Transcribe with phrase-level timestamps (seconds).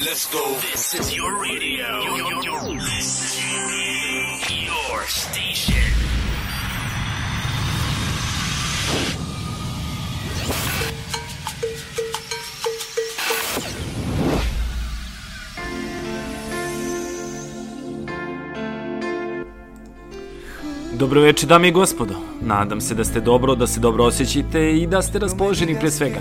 [0.00, 0.54] Let's go.
[0.60, 2.00] This is your radio.
[2.02, 2.74] Your, your,
[4.48, 6.17] your station.
[20.98, 22.14] Dobro veče, dame i gospodo.
[22.40, 26.18] Nadam se da ste dobro, da se dobro osjećite i da ste raspoloženi pre svega.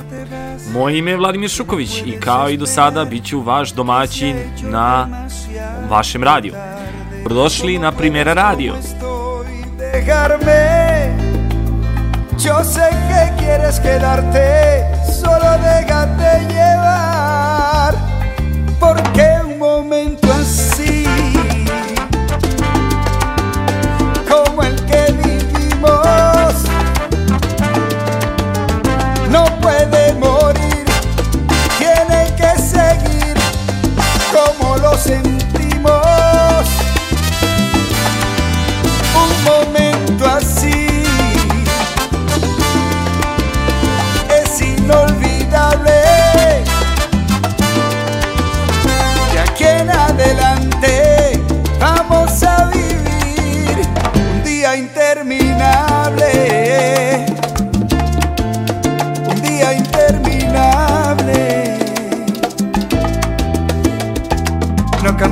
[0.74, 5.08] Moje ime je Vladimir Šuković i kao i do sada bit ću vaš domaćin na
[5.90, 6.54] vašem radiju.
[7.18, 8.74] Dobrodošli na Primera Radio.
[12.48, 14.46] Yo sé que quieres quedarte,
[15.22, 17.94] solo déjate llevar.
[18.80, 19.27] Porque
[35.08, 35.37] como lo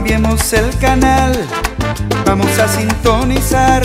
[0.06, 1.34] cambiemos el canal.
[2.28, 3.82] Vamos a sintonizar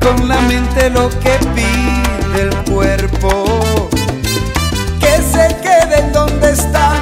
[0.00, 3.88] con la mente lo que pide el cuerpo.
[4.98, 7.00] Que se queden donde están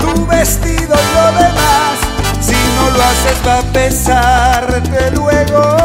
[0.00, 1.94] tu vestido y lo demás.
[2.40, 5.76] Si no lo haces va a pesarte luego.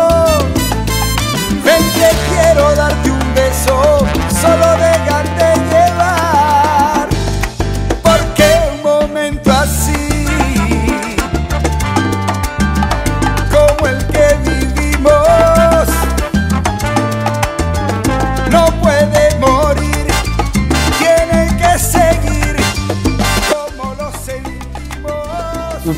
[1.64, 4.00] Ven que quiero darte un beso,
[4.42, 5.19] solo déjate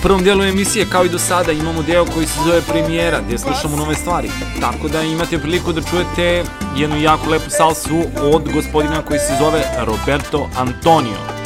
[0.01, 3.75] prvom dijelu emisije, kao i do sada, imamo deo koji se zove premijera, gdje slušamo
[3.75, 4.29] nove stvari.
[4.61, 6.43] Tako da imate priliku da čujete
[6.75, 11.41] jednu jako lepu salsu od gospodina koji se zove Roberto Antonio.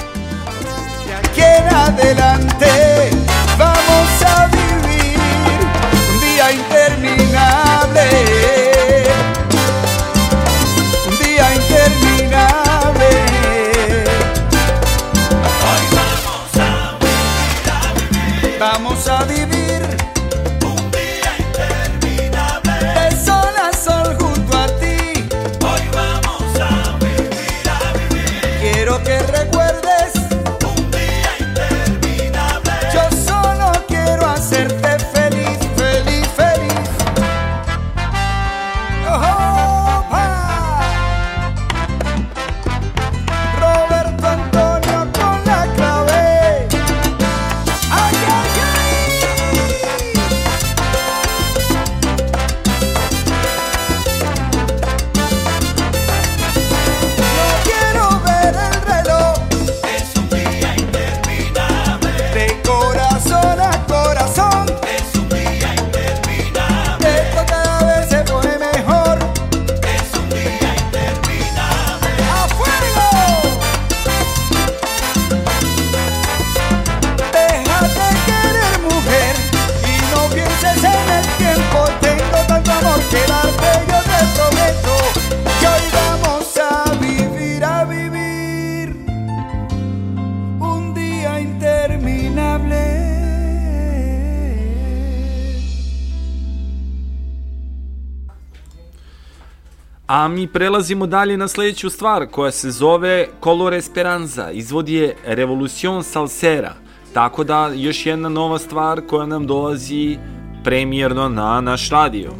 [100.16, 106.04] A mi prelazimo dalje na sledeću stvar koja se zove Color Esperanza, izvodi je Revolucion
[106.04, 106.74] Salsera.
[107.14, 110.18] Tako da još jedna nova stvar koja nam dolazi
[110.64, 112.32] premijerno na naš radio.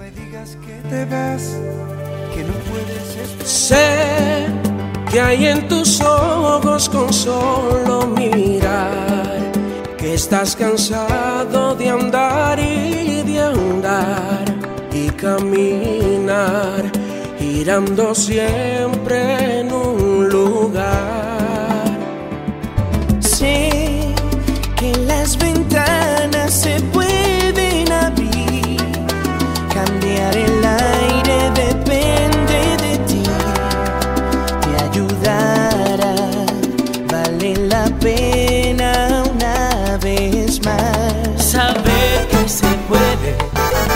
[3.46, 3.88] Sé
[5.12, 9.40] que hay en tus ojos con solo mirar
[10.00, 14.46] que estás cansado de andar y de andar
[14.94, 17.05] y caminar
[17.56, 21.88] girando siempre en un lugar.
[23.22, 23.70] Sé
[24.76, 28.78] que las ventanas se pueden abrir,
[29.74, 33.24] cambiar el aire depende de ti,
[34.64, 36.16] te ayudará,
[37.10, 40.60] vale la pena una vez
[41.38, 43.32] saber que se puede,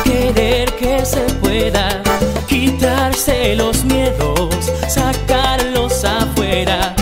[0.06, 2.02] querer que se pueda,
[3.20, 6.96] quitarse los miedos, sacarlos afuera,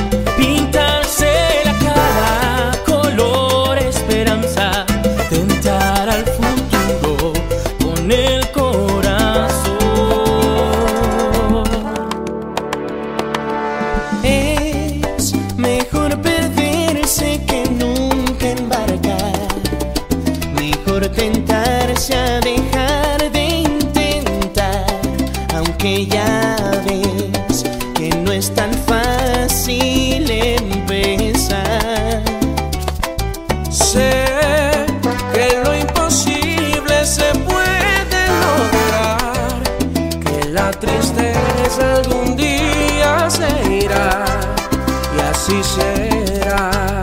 [25.88, 27.64] Aunque ya ves
[27.96, 32.24] que no es tan fácil empezar.
[33.70, 34.26] Sé
[35.34, 39.64] que lo imposible se puede lograr,
[40.26, 44.26] que la tristeza algún día se irá
[45.16, 47.02] y así será.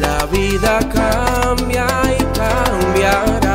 [0.00, 1.86] La vida cambia
[2.18, 3.45] y cambiará.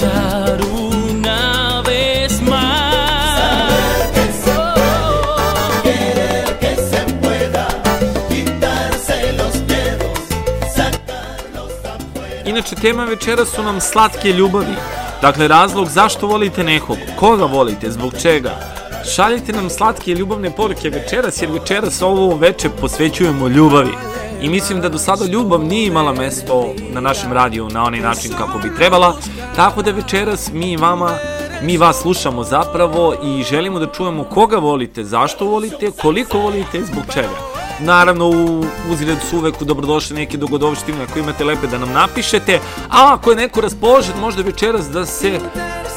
[0.00, 2.90] Cantar una vez más.
[12.44, 14.74] Inače, tema večera su nam slatke ljubavi.
[15.22, 18.50] Dakle, razlog zašto volite nekog, koga volite, zbog čega.
[19.14, 23.92] Šaljite nam slatke ljubavne poruke večeras, jer večeras ovo veče posvećujemo ljubavi.
[24.42, 28.32] I mislim da do sada ljubav nije imala mesto na našem radiju na onaj način
[28.38, 29.16] kako bi trebala,
[29.56, 31.10] tako da večeras mi vama
[31.62, 36.84] mi vas slušamo zapravo i želimo da čujemo koga volite, zašto volite, koliko volite i
[36.84, 37.36] zbog čega.
[37.80, 42.58] Naravno, u uzgled su uvek dobrodošli neke dogodovštine ako imate lepe da nam napišete,
[42.90, 45.40] a ako je neko raspoložen možda večeras da se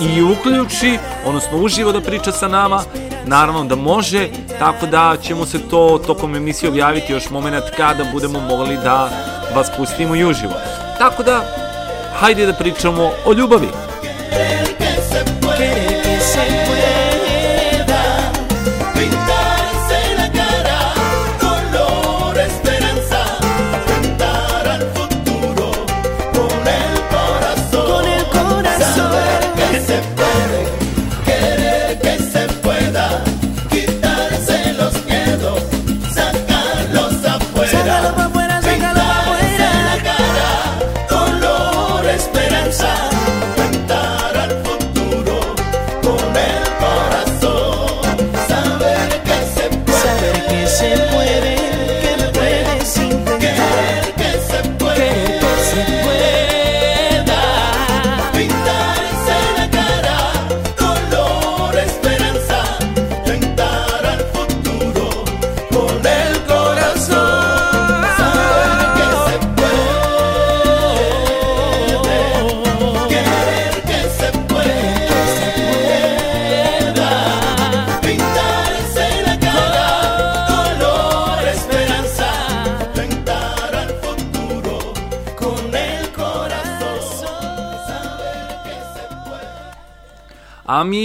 [0.04, 2.84] i uključi, odnosno uživo da priča sa nama,
[3.26, 4.28] naravno da može,
[4.60, 9.10] tako da ćemo se to tokom emisije objaviti još moment kada budemo mogli da
[9.56, 10.54] vas pustimo i uživo.
[10.98, 11.42] Tako da,
[12.20, 13.83] hajde da pričamo o ljubavi.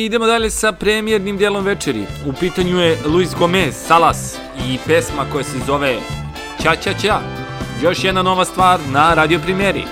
[0.08, 2.06] Idemo dalje sa premijernim dijelom večeri.
[2.26, 4.36] U pitanju je Luis Gomez, Salas
[4.66, 5.96] i pesma koja se zove
[6.62, 7.20] Ća Ća Ća.
[7.82, 9.84] Još jedna nova stvar na Radio Primjeri.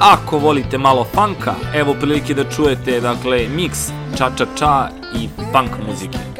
[0.00, 3.88] Ako volite malo funka, evo prilike da čujete, dakle, miks
[4.18, 4.88] Ča Ča Ča
[5.20, 6.31] i funk muzike.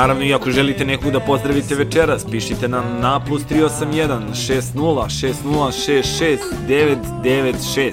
[0.00, 5.34] Naravno, i ako želite nekog da pozdravite večeras, pišite nam na plus 381 60 60
[5.44, 6.38] 66
[6.68, 7.92] 996.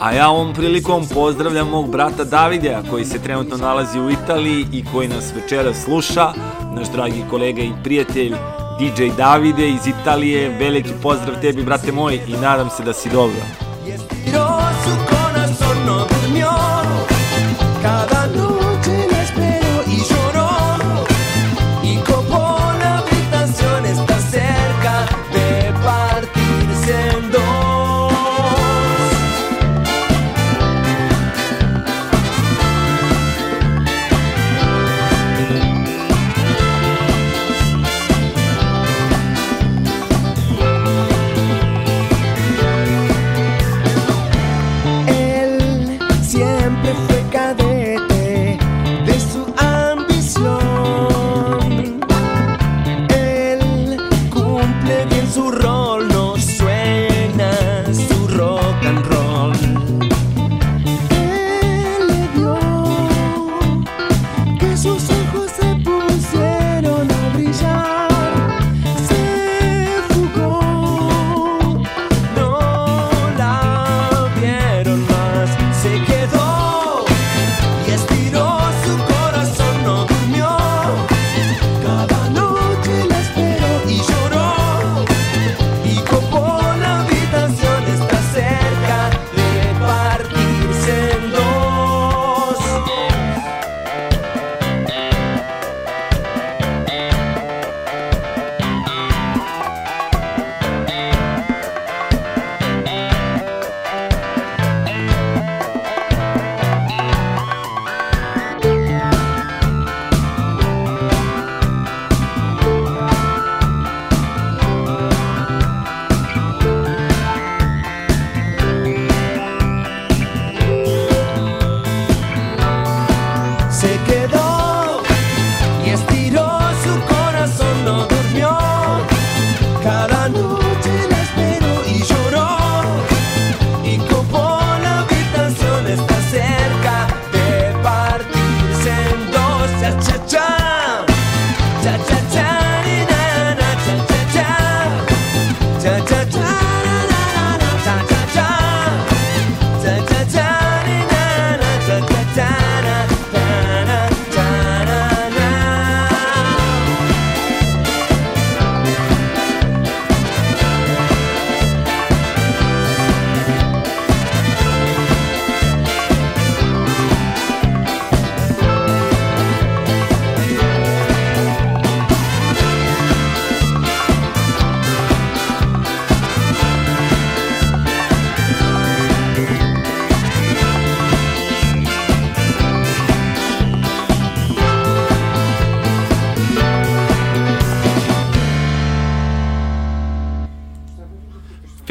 [0.00, 4.84] A ja ovom prilikom pozdravljam mog brata Davida koji se trenutno nalazi u Italiji i
[4.92, 6.32] koji nas večeras sluša,
[6.74, 8.34] naš dragi kolega i prijatelj
[8.78, 13.67] DJ Davide iz Italije, veliki pozdrav tebi brate moj i nadam se da si dobro.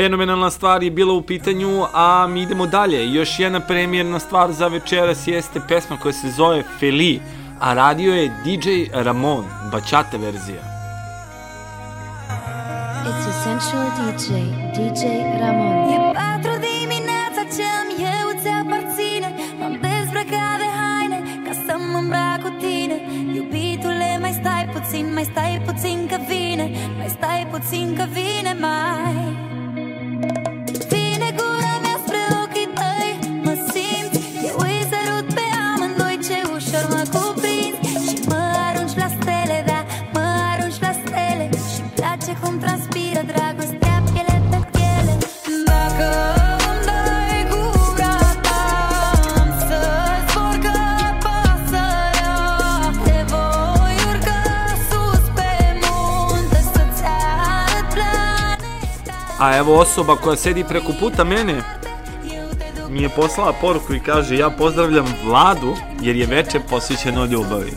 [0.08, 3.14] fenomenalna stvar je bila u pitanju, a mi idemo dalje.
[3.14, 7.20] Još jedna premijerna stvar za večeras jeste pesma koja se zove Feli,
[7.60, 10.62] a radio je DJ Ramon, bačata verzija.
[13.08, 14.34] It's essential DJ,
[14.76, 15.06] DJ
[15.42, 15.97] Ramon.
[59.78, 61.62] osoba koja sedi preko puta mene
[62.90, 67.74] mi je poslala poruku i kaže ja pozdravljam vladu jer je veče posvećeno ljubavi.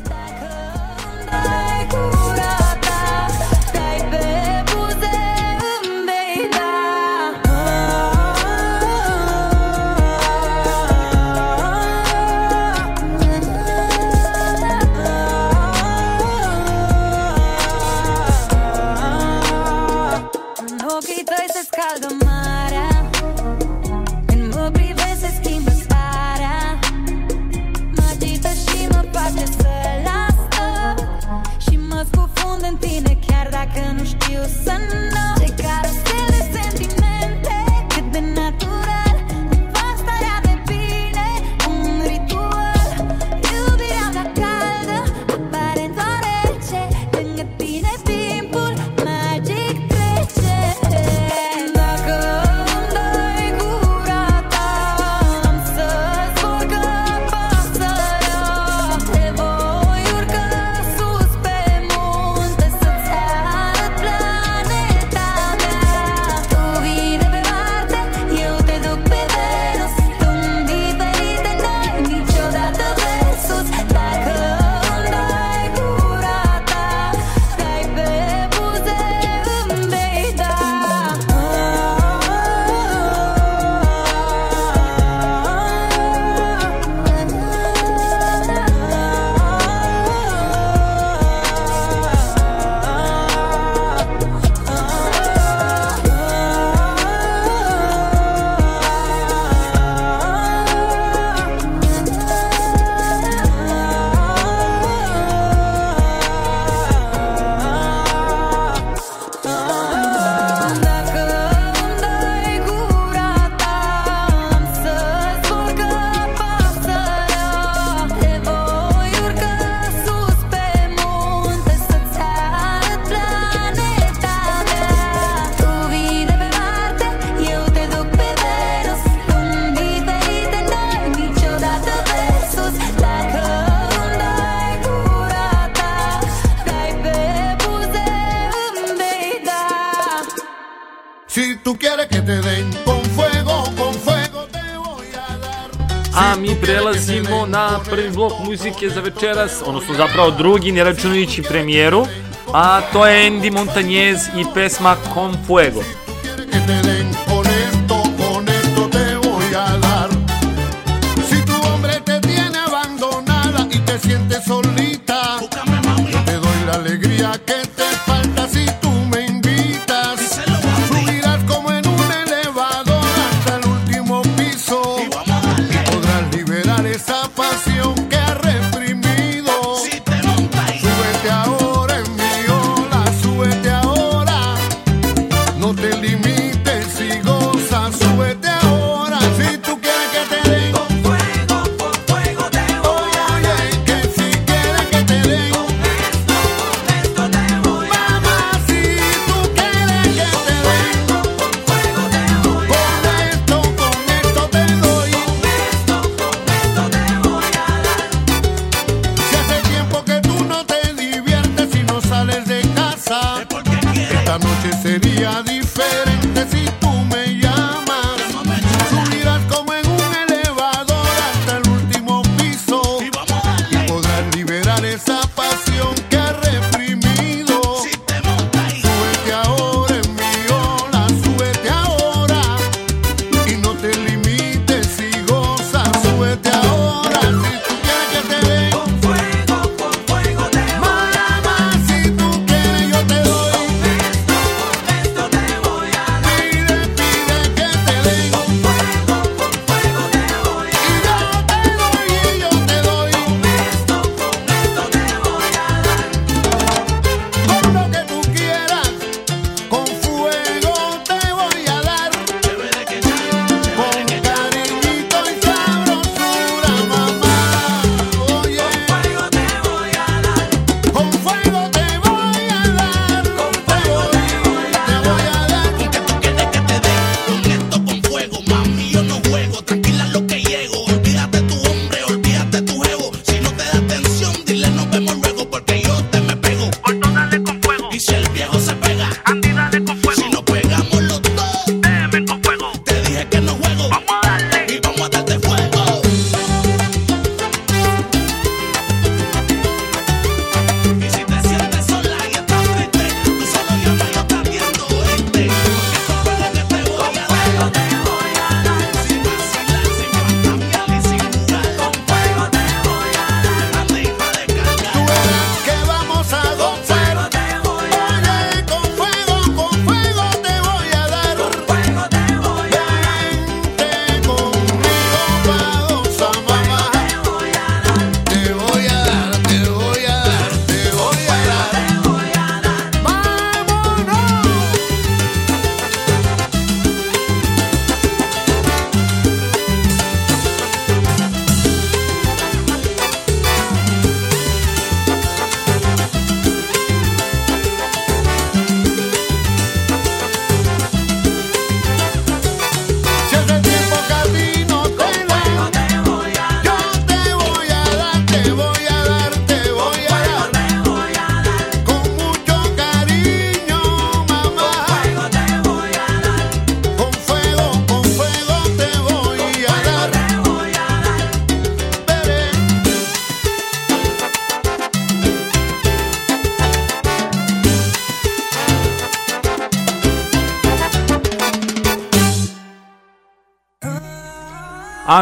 [148.64, 152.06] muzike za večeras, odnosno zapravo drugi, ne računajući premijeru,
[152.52, 155.82] a to je Andy Montanjez i pesma Con Fuego.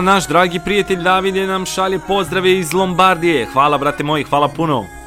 [0.00, 3.46] Naš dragi prijatelj David je nam šalje pozdrave iz Lombardije.
[3.52, 4.97] Hvala brate moji, hvala puno.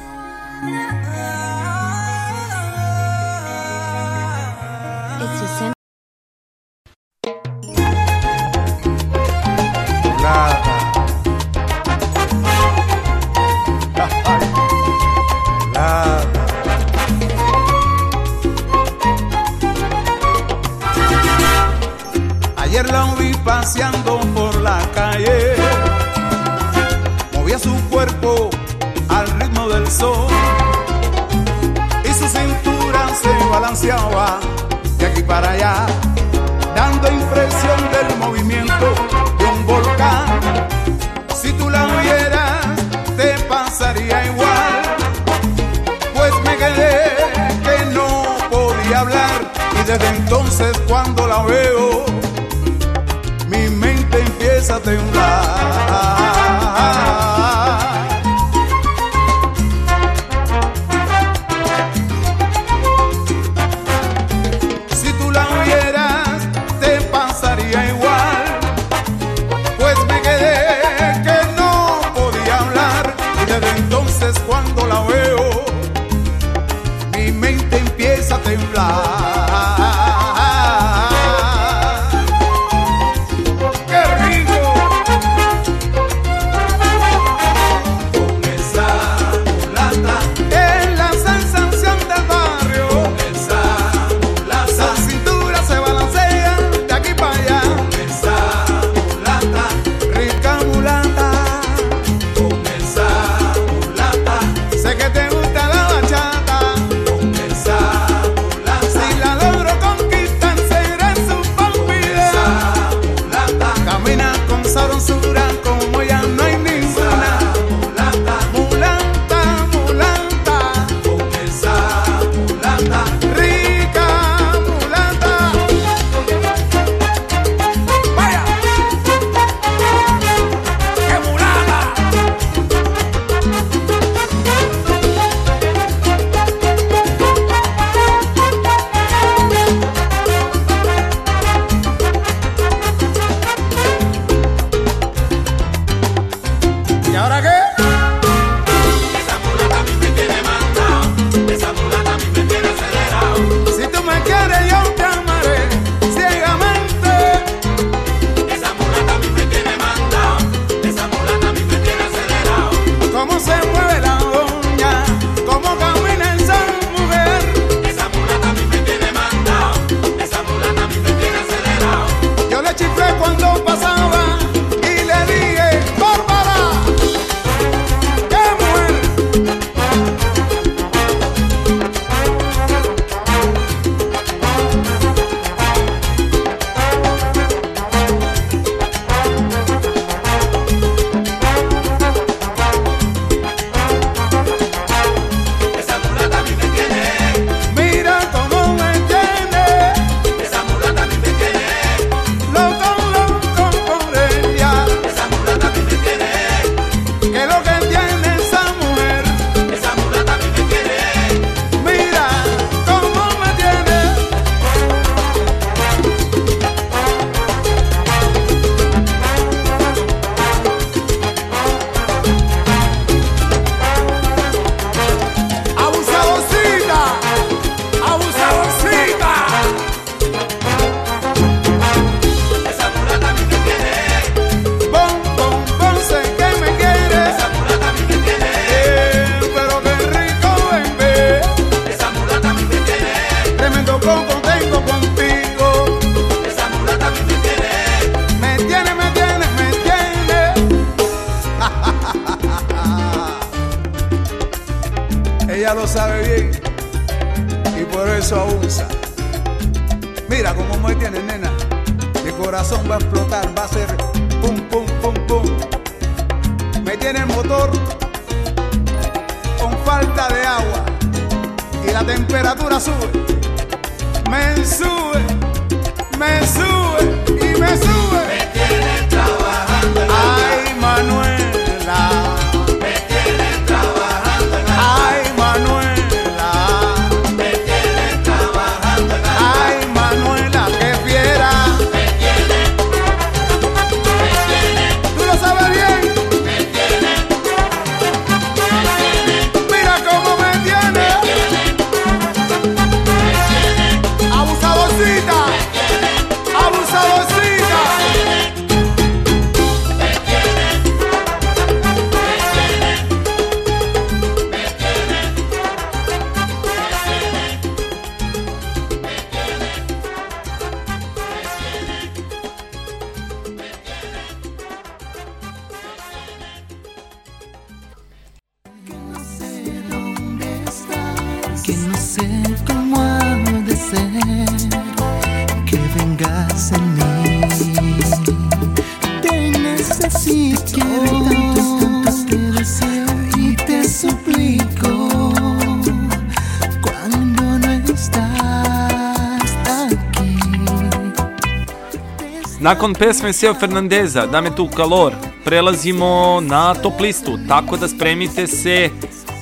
[353.32, 355.14] Meseo Fernandeza, Dame tu kalor.
[355.44, 358.90] Prelazimo na top listu, tako da spremite se.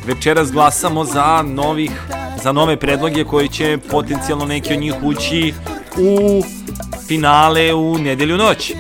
[0.07, 1.91] Večeras glasamo za novih
[2.43, 5.55] za nove predloge koji će potencijalno neki od njih ući
[5.99, 6.43] u
[7.09, 8.73] finale u nedelju noć.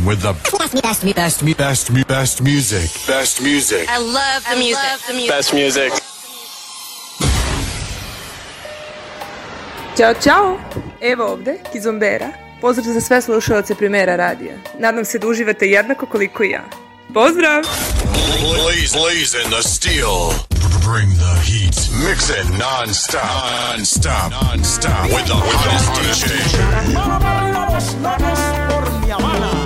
[0.00, 2.90] morning with the best, me, best, me, best, me, best, me, best music.
[3.06, 3.88] Best music.
[3.88, 4.84] I love the I music.
[4.84, 5.30] Love the music.
[5.30, 5.92] Best music.
[9.96, 10.58] Ćao, čao!
[11.00, 12.28] Evo ovde, Kizombera.
[12.60, 14.54] Pozdrav za sve slušalce Primera radija.
[14.78, 16.64] Nadam se da uživate jednako koliko i ja.
[17.14, 17.62] Pozdrav!
[18.40, 20.50] Blaze, blaze the steel.
[20.90, 21.76] Bring the heat.
[22.08, 23.22] Mix it non-stop.
[23.68, 24.32] Non-stop.
[24.32, 25.04] Non-stop.
[25.04, 26.56] With the hottest DJ.
[26.92, 29.59] Hermanos, locos por mi Habana.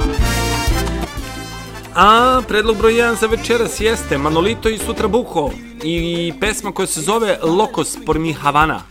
[1.97, 5.51] A predlog broj 1 za večeras jeste Manolito i Sutra Buho
[5.83, 8.83] i pesma koja se zove Locos por mi Havana.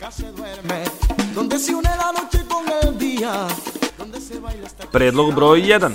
[4.92, 5.90] Predlog broj 1.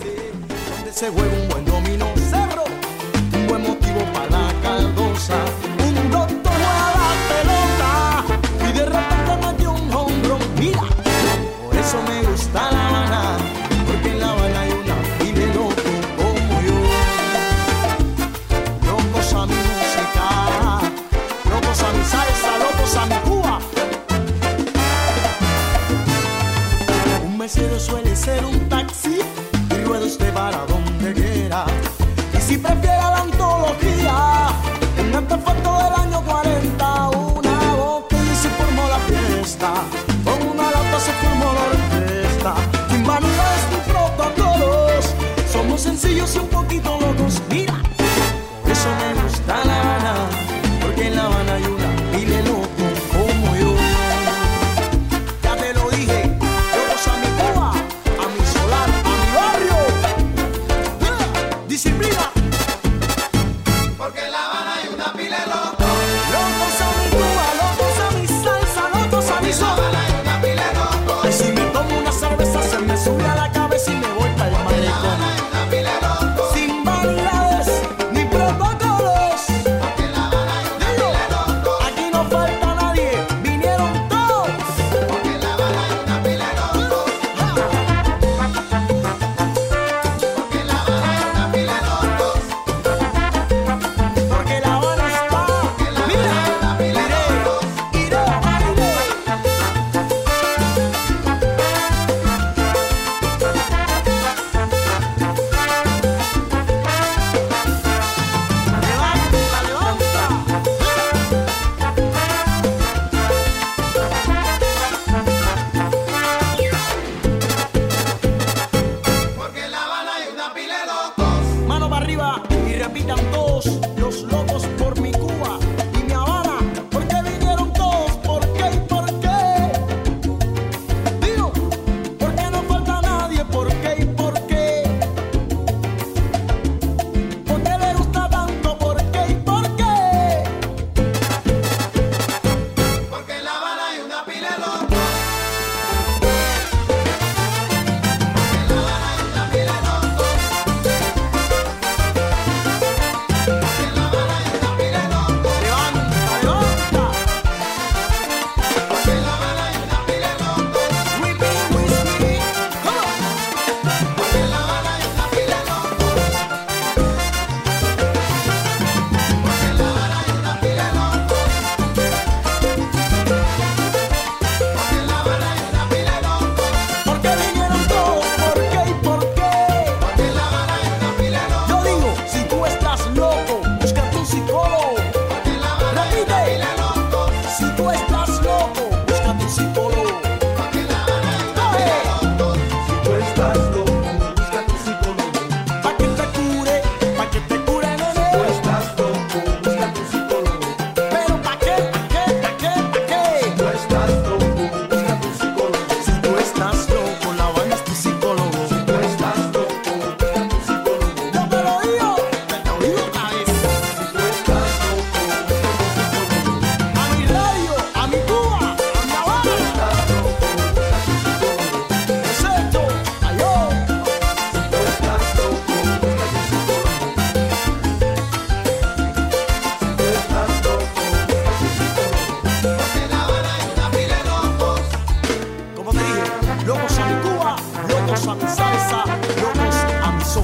[238.19, 239.03] guacha, mi salsa,
[239.41, 240.43] locos a mi son.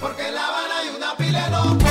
[0.00, 1.86] Porque La Habana hay una pile loco.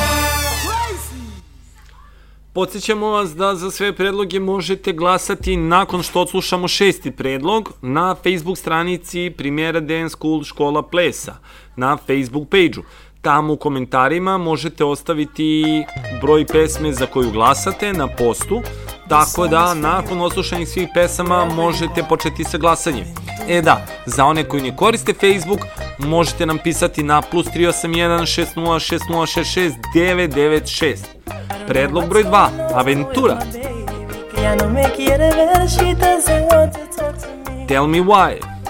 [2.54, 8.58] Podsjećamo vas da za sve predloge možete glasati nakon što odslušamo šesti predlog na Facebook
[8.58, 11.36] stranici Primera Dance School Škola Plesa
[11.76, 12.84] na Facebook page-u.
[13.22, 15.84] Tamo u komentarima možete ostaviti
[16.22, 18.62] broj pesme za koju glasate na postu,
[19.10, 23.06] tako da nakon odslušanih svih pesama možete početi sa glasanjem.
[23.50, 25.60] E da, za one koji ne koriste Facebook,
[26.00, 30.98] možete nam pisati na plus 381 606066 996.
[31.68, 33.40] Predlog broj 2, Aventura.
[37.68, 38.61] Tell me why.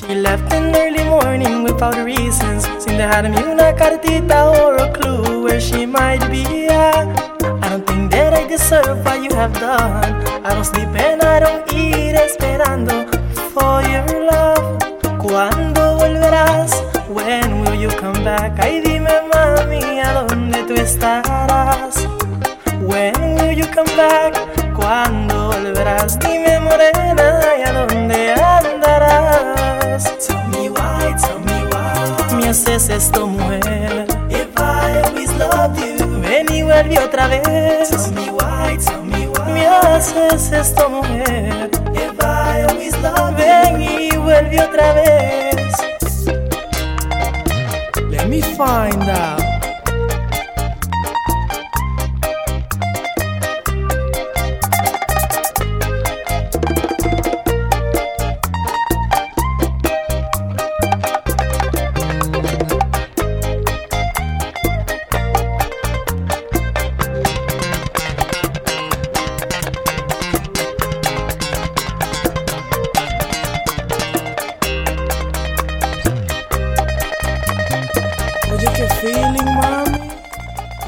[0.00, 2.64] She left in early morning without reasons.
[2.82, 6.68] Sin dejarme una cartita or a clue where she might be.
[6.70, 7.04] I
[7.68, 10.14] don't think that I deserve what you have done.
[10.42, 13.04] I don't sleep and I don't eat esperando
[13.52, 14.78] for your love.
[15.18, 16.72] ¿Cuándo volverás?
[17.10, 18.58] When will you come back?
[18.58, 22.08] Ay, dime mami, ¿a dónde tú estarás?
[22.80, 24.32] When will you come back?
[24.74, 26.18] ¿Cuándo volverás?
[26.18, 28.34] Dime morena, ¿y a dónde
[30.26, 32.36] Tell me why, tell me why.
[32.36, 34.06] Me haces esto, mujer.
[34.30, 36.20] If I always loved you.
[36.22, 37.90] Ven y vuelve otra vez.
[37.90, 39.52] Tell me why, tell me why.
[39.52, 41.70] Me haces esto, mujer.
[41.94, 43.44] If I always loved you.
[43.44, 45.74] Ven y vuelve otra vez.
[48.08, 49.39] Let me find out.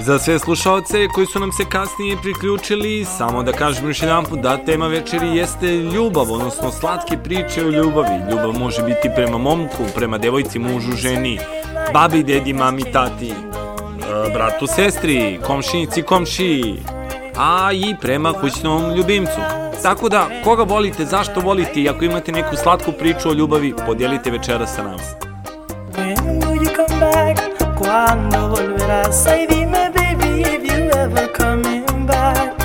[0.05, 4.39] Za sve slušalce koji su nam se kasnije priključili, samo da kažem još jedan put
[4.39, 8.31] da tema večeri jeste ljubav, odnosno slatke priče o ljubavi.
[8.31, 11.39] Ljubav može biti prema momku, prema devojci, mužu, ženi,
[11.93, 13.35] babi, dedi, mami, tati, e,
[14.35, 16.83] bratu, sestri, komšinici, komšiji,
[17.37, 19.41] a i prema kućnom ljubimcu.
[19.83, 24.31] Tako da, koga volite, zašto volite i ako imate neku slatku priču o ljubavi, podijelite
[24.31, 25.33] večera sa nama.
[27.83, 29.25] ¿Cuándo volverás?
[29.25, 29.62] Dime, baby,
[31.11, 32.57] you coming back.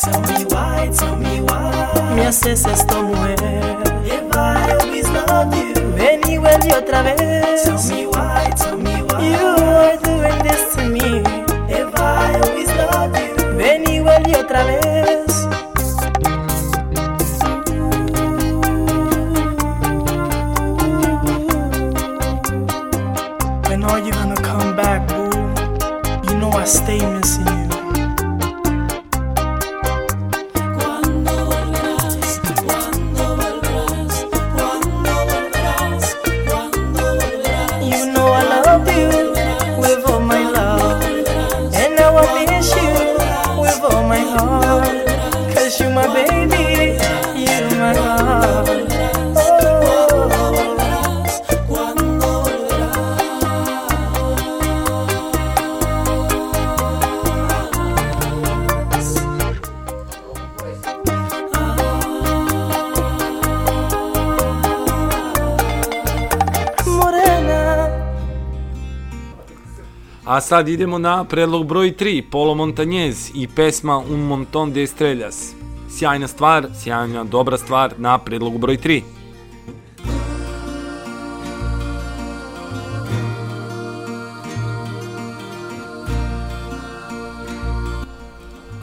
[0.00, 2.14] Tell me why, tell me why.
[2.14, 3.82] Me haces esto, mujer.
[4.04, 5.74] If I always loved you.
[5.96, 7.64] Ven y vuelve otra vez.
[7.64, 8.23] Tell me why,
[70.34, 75.54] A sad idemo na predlog broj 3, Polo Montañez i pesma Un Montón de Estrellas.
[75.88, 79.02] Sjajna stvar, sjajna dobra stvar na predlogu broj 3.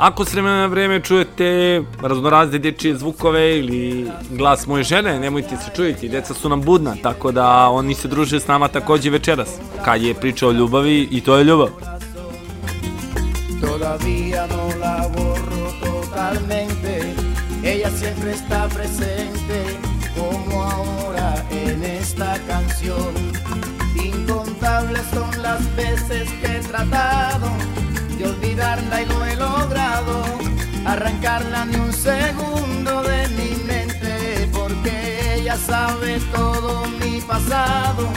[0.01, 5.71] Ako s vremena na vreme čujete raznorazne dječje zvukove ili glas moje žene, nemojte se
[5.75, 9.49] čujiti, deca su nam budna, tako da oni se druže s nama takođe večeras.
[9.85, 11.69] Kad je priča o ljubavi i to je ljubav.
[13.61, 16.93] Todavía no la borro totalmente.
[17.63, 19.57] Ella siempre está presente,
[20.17, 21.29] como ahora
[21.65, 23.11] en esta canción.
[24.11, 27.80] Incontables son las veces que he tratado
[28.61, 30.23] olvidarla y no he logrado
[30.85, 38.07] arrancarla ni un segundo de mi mente, porque ella sabe todo mi pasado,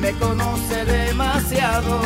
[0.00, 2.00] me conoce demasiado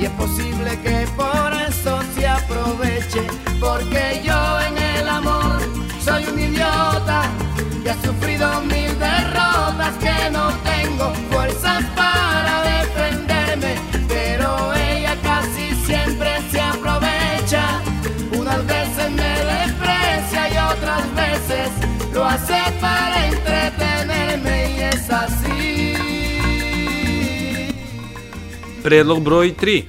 [0.00, 3.26] y es posible que por eso se aproveche,
[3.60, 5.60] porque yo en el amor
[6.04, 7.22] soy un idiota
[7.84, 12.11] y he sufrido mil derrotas que no tengo fuerzas para
[28.82, 29.84] predlog broj 3.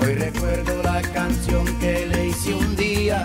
[0.00, 3.24] Hoy recuerdo la canción que le hice un día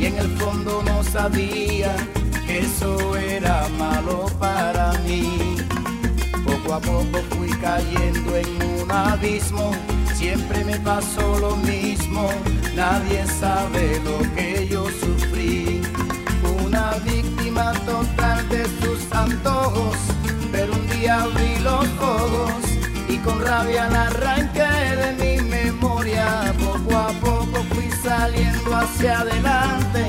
[0.00, 1.94] y en el fondo no sabía
[2.46, 5.56] que eso era malo para mí.
[6.44, 9.72] Poco a poco fui cayendo en un abismo,
[10.14, 11.95] siempre me pasó lo mismo,
[12.74, 15.82] nadie sabe lo que yo sufrí.
[16.64, 19.96] Una víctima total de sus antojos,
[20.52, 22.52] pero un día abrí los ojos
[23.08, 26.52] y con rabia la arranqué de mi memoria.
[26.64, 30.08] Poco a poco fui saliendo hacia adelante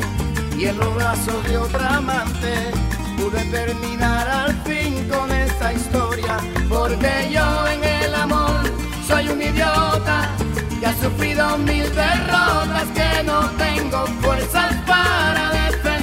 [0.58, 2.72] y en los brazos de otra amante
[3.18, 6.38] pude terminar al fin con esta historia.
[6.70, 8.62] Porque yo en el amor
[9.08, 10.30] soy un idiota
[10.80, 15.97] que ha sufrido mil derrotas que no tengo fuerzas para defenderme,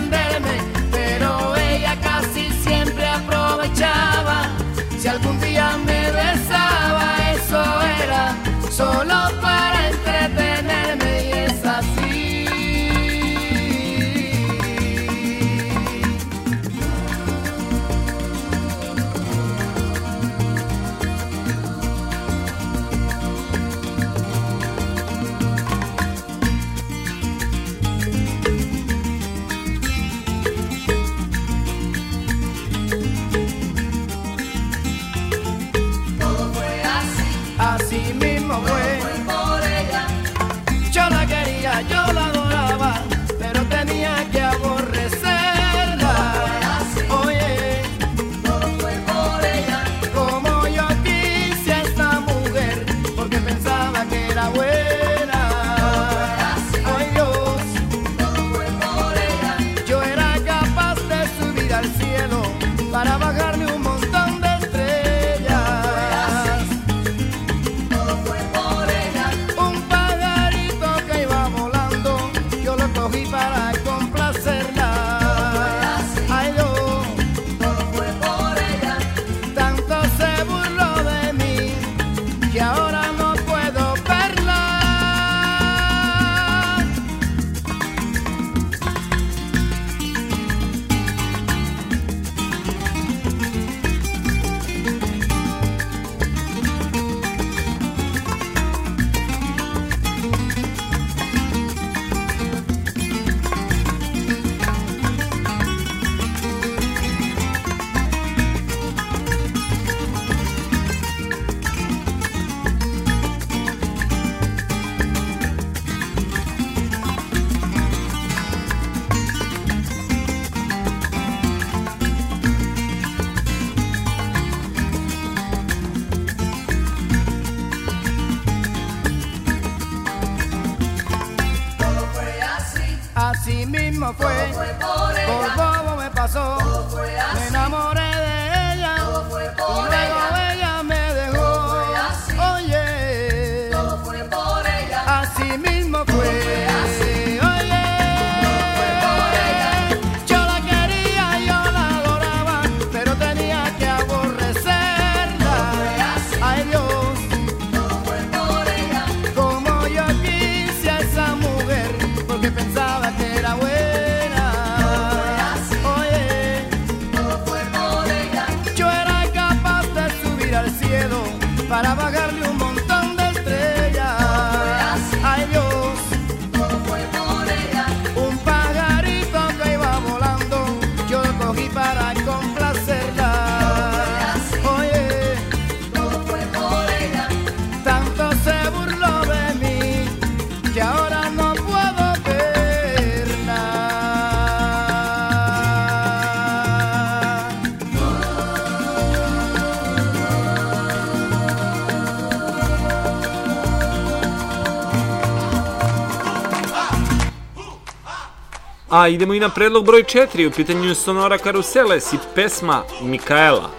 [208.94, 213.70] A idemo i na predlog broj 4, u pitanju Sonora Karuseles i pesma Mikaela.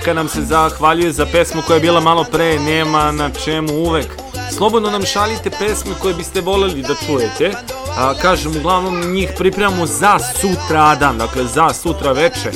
[0.00, 4.06] Peka nam se zahvaljuje za pesmu koja je bila malo pre, nema na čemu uvek.
[4.56, 7.52] Slobodno nam šaljite pesme koje biste voljeli da čujete.
[7.98, 12.50] A, kažem, uglavnom njih pripremamo za sutradan, dakle za sutra veče.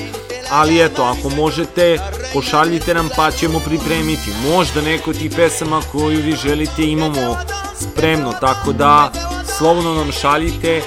[0.50, 1.98] Ali eto, ako možete,
[2.32, 4.32] pošaljite nam pa ćemo pripremiti.
[4.50, 7.36] Možda neko od tih pesama koju vi želite imamo
[7.80, 9.12] spremno, tako da
[9.58, 10.82] slobodno nam šaljite.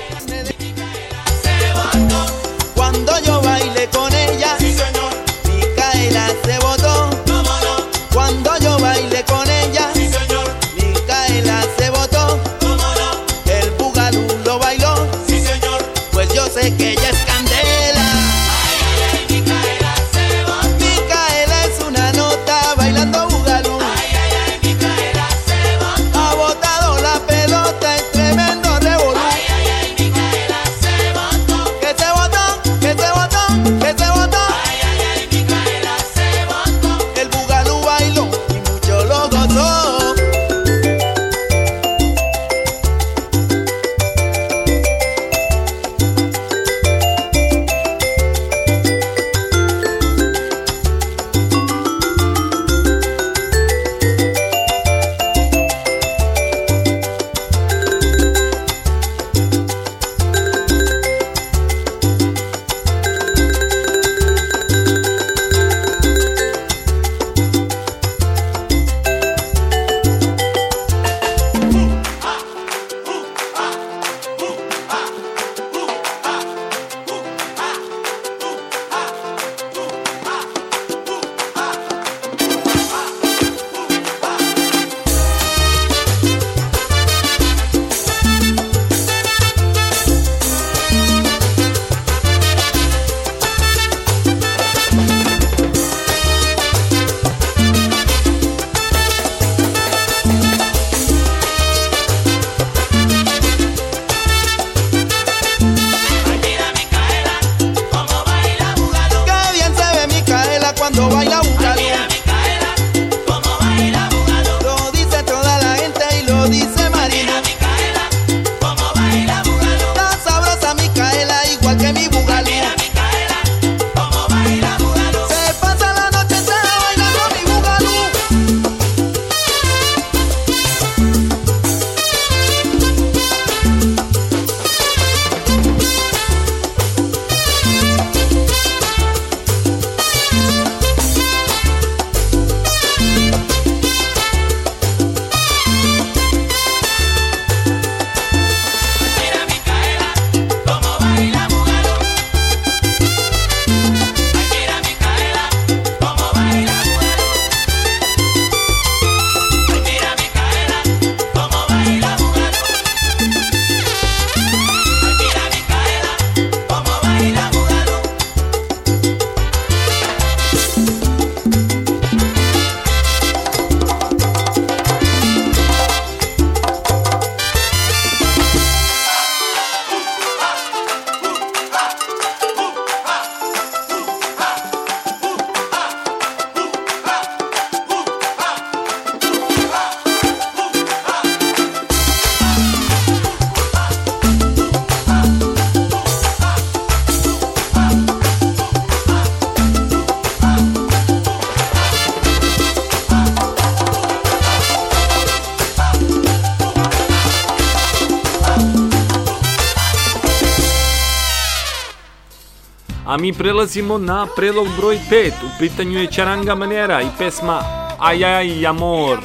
[213.18, 215.32] A mi prelazimo na predlog broj 5.
[215.44, 217.64] U pitanju je Charanga Manera i pesma
[218.00, 219.18] Ay Ay Amor.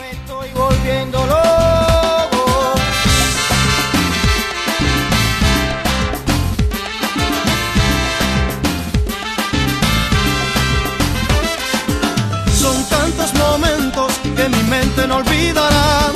[12.61, 16.13] Son tantos momentos que mi mente no olvidará.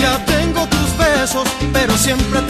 [0.00, 2.40] Ya tengo tus besos, pero siempre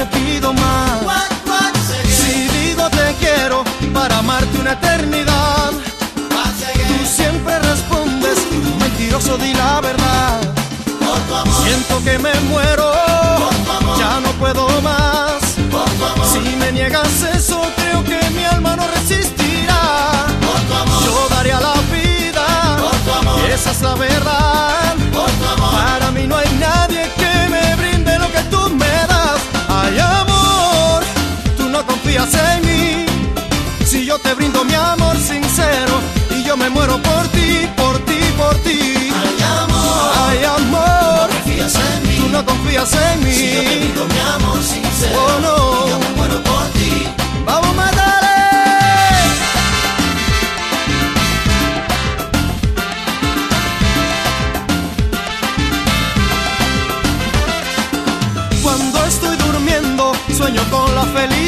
[16.89, 20.27] niegas eso, creo que mi alma no resistirá.
[21.05, 22.47] Yo daría la vida,
[23.53, 24.95] esa es la verdad.
[25.73, 29.41] Para mí no hay nadie que me brinde lo que tú me das.
[29.69, 31.03] Ay, amor,
[31.57, 33.07] tú no confías en mí.
[33.85, 35.95] Si yo te brindo mi amor sincero
[36.31, 39.13] y yo me muero por ti, por ti, por ti.
[39.23, 41.29] Ay, amor, ay, amor.
[42.17, 43.35] Tú no confías en mí.
[43.35, 45.89] Si yo te digo mi amor sincero, oh, no.
[45.89, 46.48] yo me muero por ti.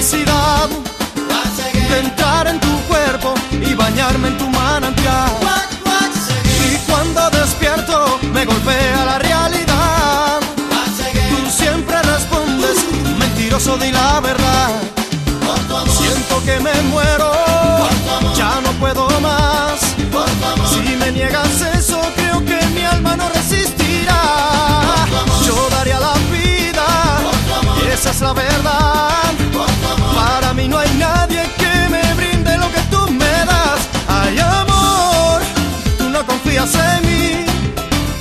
[0.00, 5.30] De entrar en tu cuerpo y bañarme en tu manantial.
[6.46, 10.40] Y cuando despierto, me golpea la realidad.
[11.28, 12.78] Tú siempre respondes,
[13.18, 14.70] mentiroso, di la verdad.
[15.98, 17.32] Siento que me muero,
[18.34, 19.80] ya no puedo más.
[20.70, 21.60] Si me niegas
[28.00, 29.34] esa es la verdad.
[30.14, 33.80] Para mí no hay nadie que me brinde lo que tú me das.
[34.08, 35.42] Ay, amor,
[35.98, 37.44] tú no confías en mí.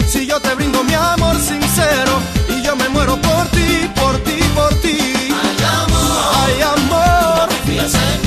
[0.06, 2.14] Si yo te brindo mi amor sincero
[2.50, 4.98] y yo me muero por ti, por ti, por ti.
[5.44, 7.50] Ay, amor, ay, amor,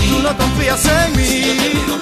[0.09, 1.27] tú no confías en mí.
[1.27, 2.02] Si yo te brindo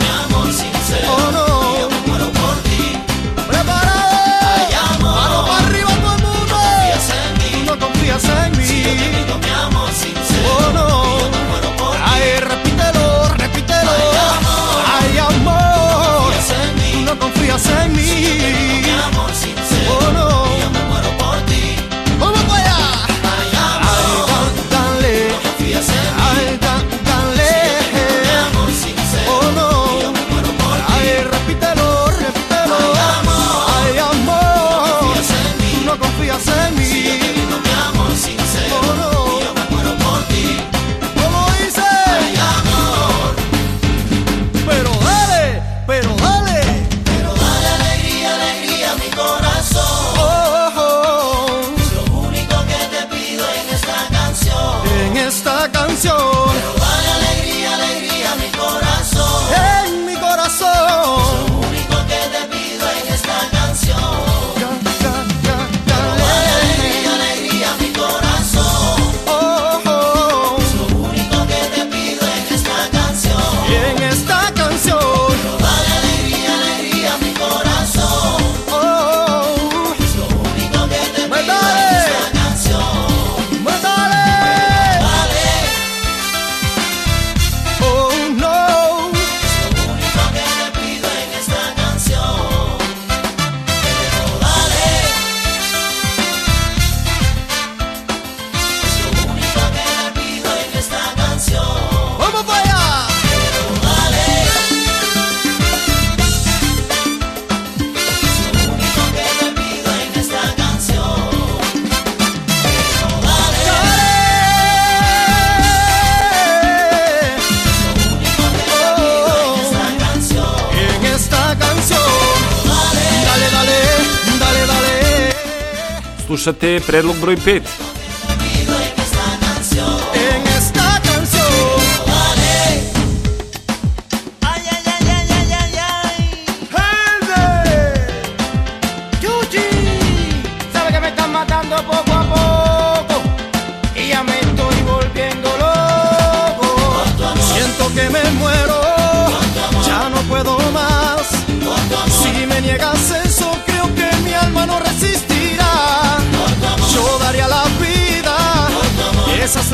[126.40, 127.89] Slušate predlog broj 5.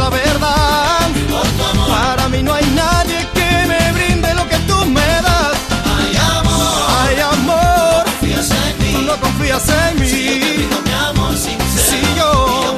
[0.06, 1.08] La verdad.
[1.88, 5.56] Para mí no hay nadie que me brinde lo que tú me das.
[5.96, 8.04] Ay, amor, ay, amor,
[8.92, 10.08] tú no confías en mí.
[10.08, 12.74] Si yo,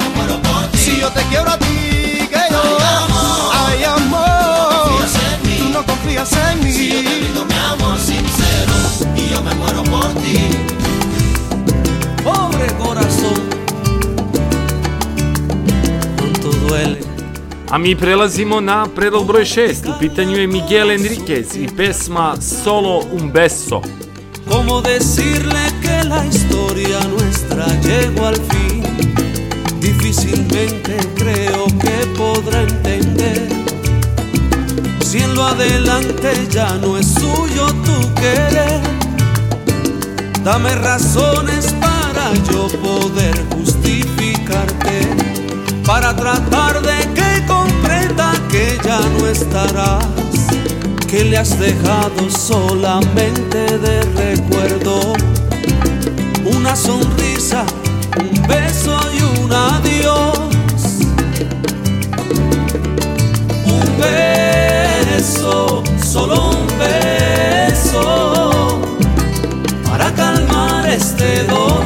[0.73, 2.63] si yo te quiero a ti, que yo.
[3.65, 5.05] Ay, amor,
[5.59, 6.71] tú no confías en mí.
[6.73, 8.73] Si yo te brindo mi amor sincero
[9.15, 10.49] y yo me muero por ti.
[12.23, 13.39] Pobre corazón,
[16.17, 17.08] cuánto duele.
[17.71, 19.89] A mi prelazimo na predlog broj 6.
[19.89, 23.81] U pitanju je Miguel Enriquez i pesma Solo un beso.
[24.51, 28.83] ¿Cómo decirle que la historia nuestra llegó al fin?
[29.79, 33.47] Difícilmente creo que podrá entender.
[35.05, 38.81] Si en lo adelante ya no es suyo tu querer,
[40.43, 45.28] dame razones para yo poder justificarte,
[45.89, 50.05] para tratar de que comprenda que ya no estarás
[51.07, 55.13] que le has dejado solamente de recuerdo.
[56.45, 57.65] Una sonrisa,
[58.19, 60.37] un beso y un adiós.
[63.65, 68.79] Un beso, solo un beso
[69.89, 71.78] para calmar este dolor.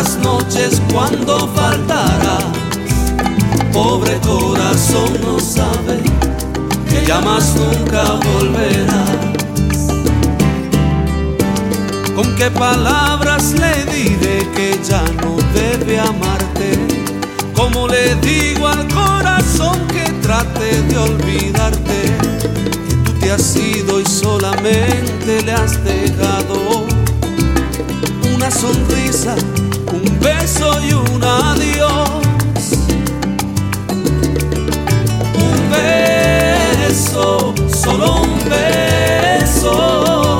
[0.00, 2.44] Las noches cuando faltarás.
[3.70, 5.96] Pobre corazón no sabe
[6.88, 9.10] que ya más nunca volverás.
[12.14, 16.68] ¿Con qué palabras le diré que ya no debe amarte?
[17.54, 22.00] ¿Cómo le digo al corazón que trate de olvidarte?
[22.88, 26.86] Que tú te has ido y solamente le has dejado
[28.34, 29.34] una sonrisa,
[29.92, 32.10] un beso y un adiós.
[35.34, 35.70] Un
[36.88, 40.38] beso, solo un beso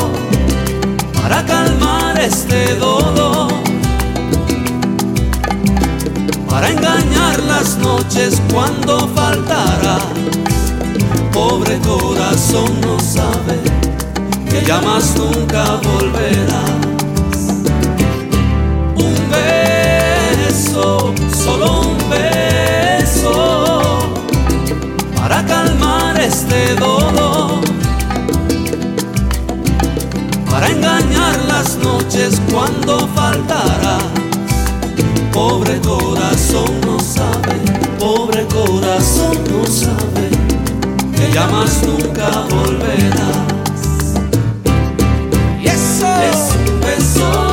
[1.15, 3.49] para calmar este dolor,
[6.49, 9.99] para engañar las noches cuando faltará.
[11.33, 13.59] Pobre corazón no sabe
[14.49, 16.90] que ya más nunca volverás.
[21.45, 23.99] Solo un beso,
[25.17, 27.71] para calmar este dolor
[30.61, 34.03] para engañar las noches cuando faltarás.
[35.33, 37.55] Pobre corazón no sabe,
[37.99, 40.29] pobre corazón no sabe
[41.17, 43.47] que ya más nunca volverás.
[45.63, 47.50] Y eso es un beso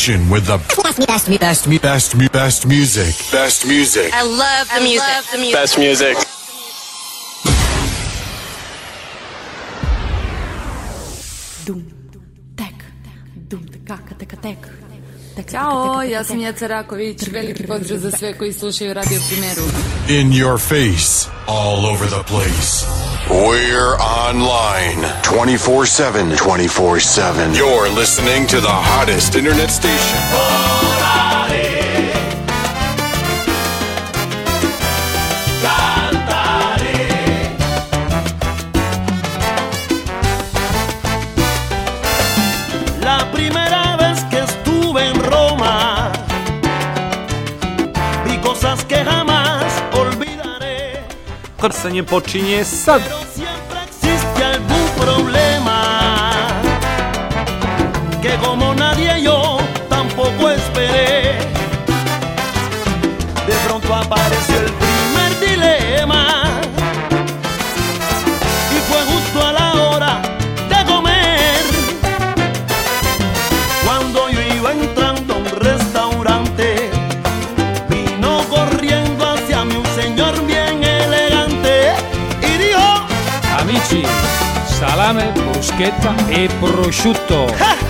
[0.00, 3.14] station with the best, best, best, best, mu- best music.
[3.30, 4.10] Best music.
[4.14, 5.52] I love the music.
[5.52, 6.16] Best music.
[15.50, 19.62] Ćao, ja sam Jeca Raković, veliki pozdrav za sve koji slušaju Radio Primeru.
[20.08, 21.28] In your face.
[21.46, 22.79] All over the place.
[23.30, 26.36] We're online 24 7.
[26.36, 27.54] 24 7.
[27.54, 30.89] You're listening to the hottest internet station.
[51.90, 52.64] zaproszenie po czynie
[85.80, 87.46] bruschetta e prosciutto.
[87.58, 87.89] Ah!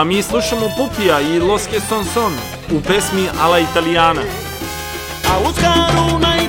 [0.00, 2.32] a mi slušamo Pupija i Los Que Son Son
[2.72, 4.20] u pesmi Ala Italijana.
[5.30, 6.39] A uskaru na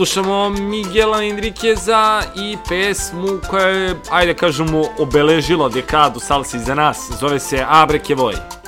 [0.00, 7.10] Slušamo Miguela Enriqueza i pesmu koja je, ajde kažemo, obeležila dekadu salsi za nas.
[7.20, 8.59] Zove se Abre Que Voy.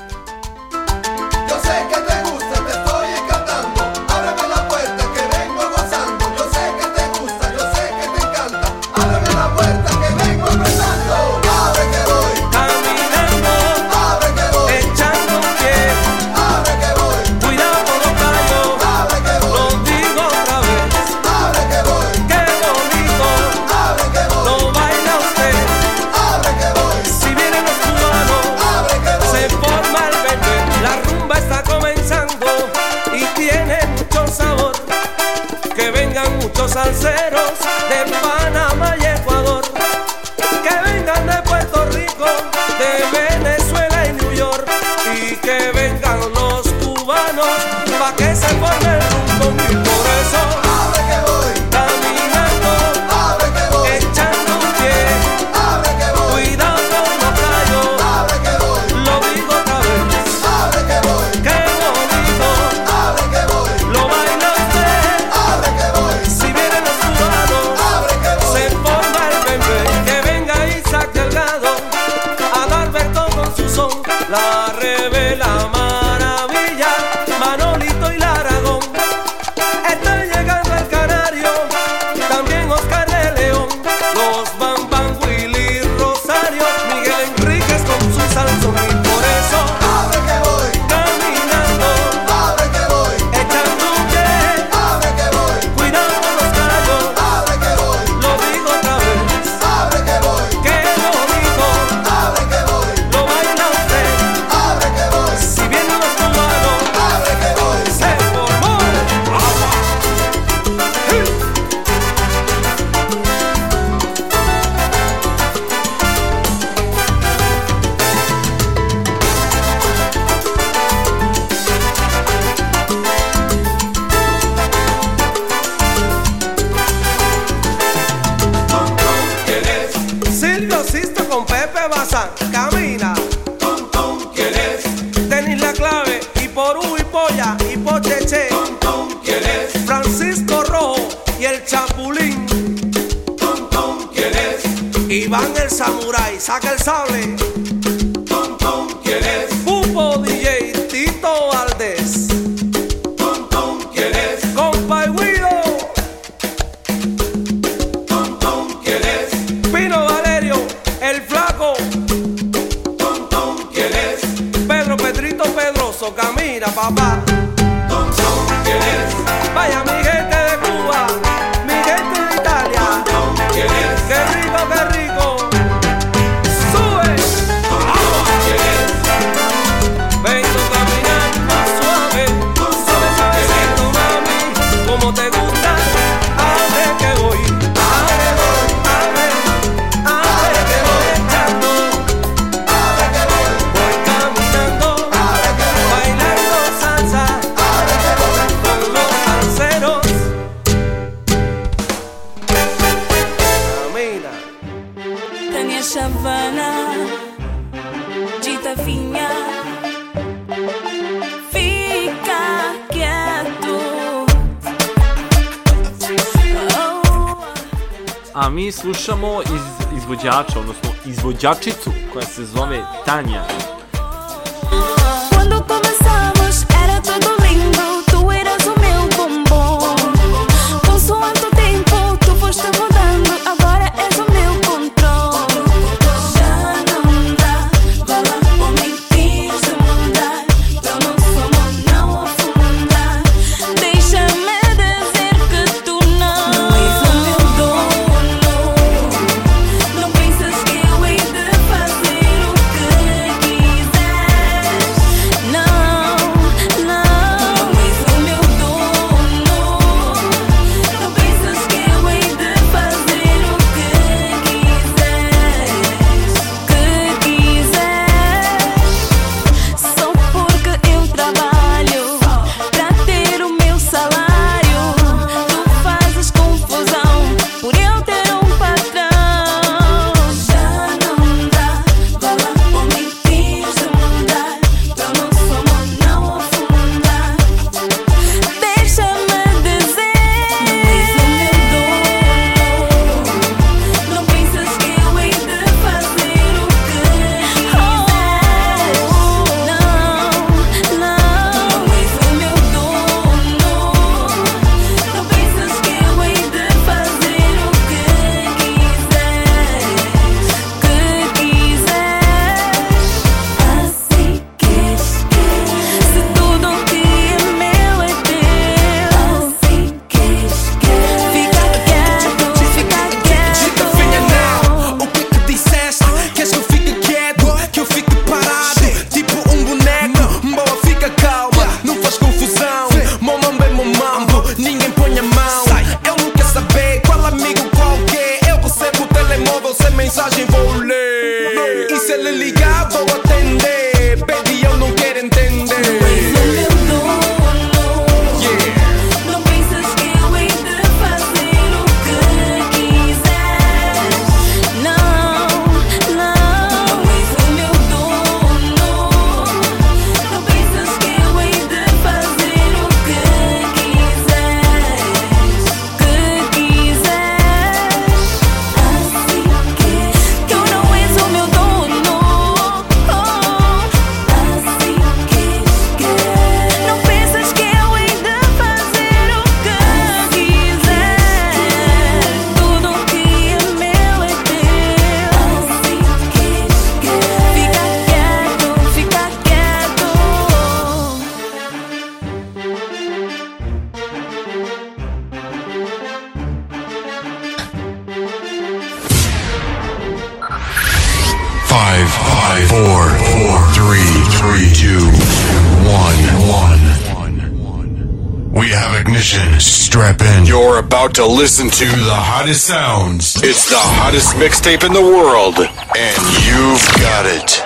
[411.22, 413.36] to listen to the hottest sounds.
[413.44, 417.62] It's the hottest mixtape in the world, and you've got it.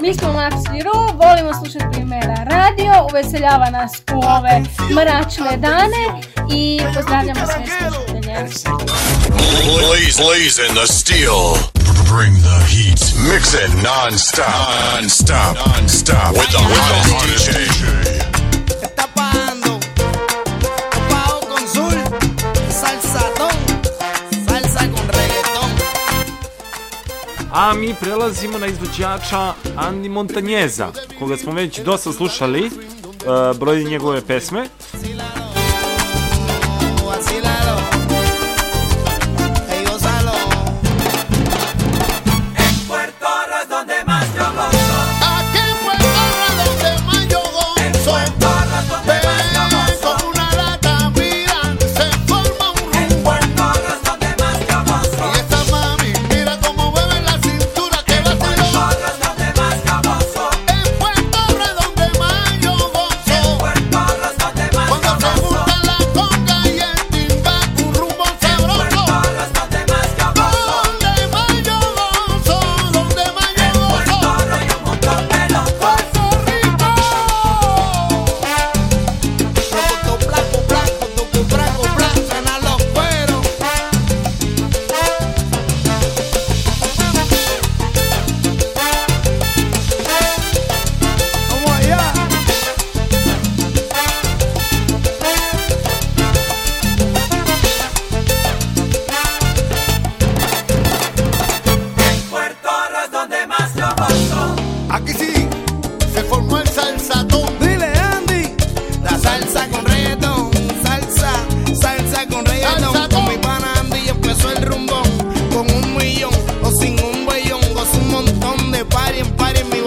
[0.00, 6.04] Mi smo Max i Ro, volimo slušati primjera radio, uveseljava nas u ove mračne dane
[6.50, 8.22] i pozdravljamo sve slušatelje.
[10.16, 11.72] Blaze, in the steel.
[12.14, 13.00] Bring the heat.
[13.30, 14.46] Mix it non-stop.
[14.94, 15.56] Non-stop.
[15.66, 16.32] Non-stop.
[16.36, 18.01] With the hottest DJ.
[27.54, 33.90] A mi prelazimo na izvođača Andy Montanjeza, koga smo već dosta slušali, e, uh, brojni
[33.90, 34.68] njegove pesme.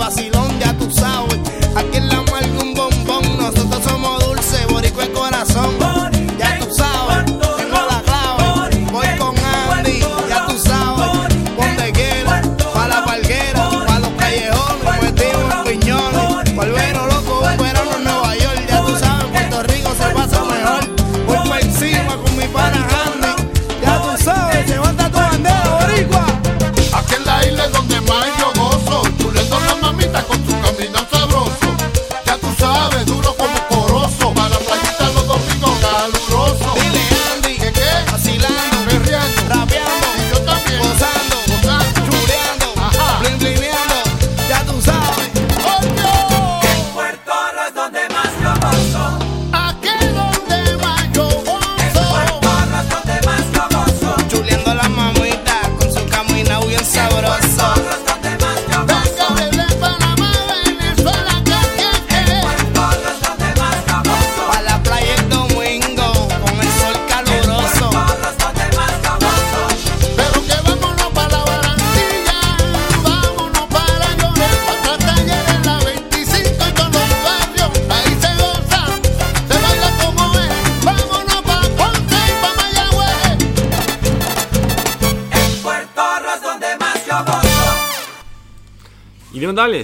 [0.05, 1.39] vacilón, ya tú sabes.
[1.75, 1.99] Aquí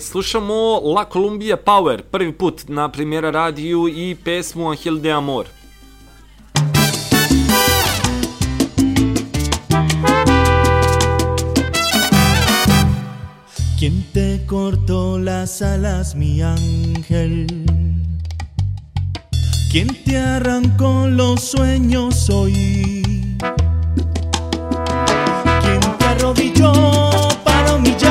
[0.02, 5.46] slušamo La Columbia Power, prvi put na primjera radiju i pesmu Angel de Amor.
[13.80, 17.48] ¿Quién te cortó las alas, mi ángel?
[19.72, 22.94] ¿Quién te arrancó los sueños hoy?
[25.62, 26.74] ¿Quién te arrodilló
[27.44, 28.11] para humillar?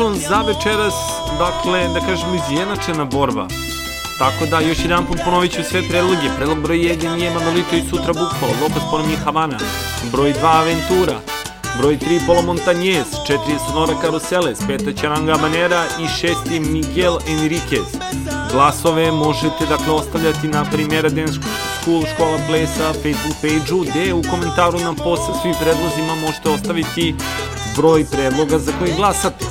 [0.00, 0.94] Poprilično za večeras,
[1.38, 3.46] dakle, da kažemo, izjednačena borba.
[4.18, 6.28] Tako da, još jedan put ponovit ću sve predloge.
[6.36, 9.58] Predlog broj 1 je Manolito i Sutra Bukvalo, Lopez Ponomni Havana.
[10.12, 11.20] Broj 2 Aventura.
[11.78, 17.88] Broj 3 Polo Montañez, 4 Sonora Caroseles, 5 Charanga Manera i 6 Miguel Enriquez.
[18.52, 21.40] Glasove možete dakle ostavljati na Primera Dance
[21.80, 27.14] School Škola plesa Facebook page-u, gde u komentaru nam posle svim predlozima možete ostaviti
[27.76, 29.49] broj predloga za koji glasate.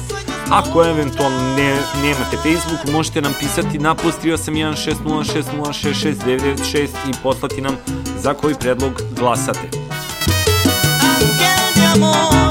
[0.52, 6.88] Ako eventualno ne, nemate Facebook, možete nam pisati na plus 38160606696 i
[7.24, 7.76] poslati nam
[8.18, 9.70] za koji predlog glasate.
[11.76, 12.49] de amor.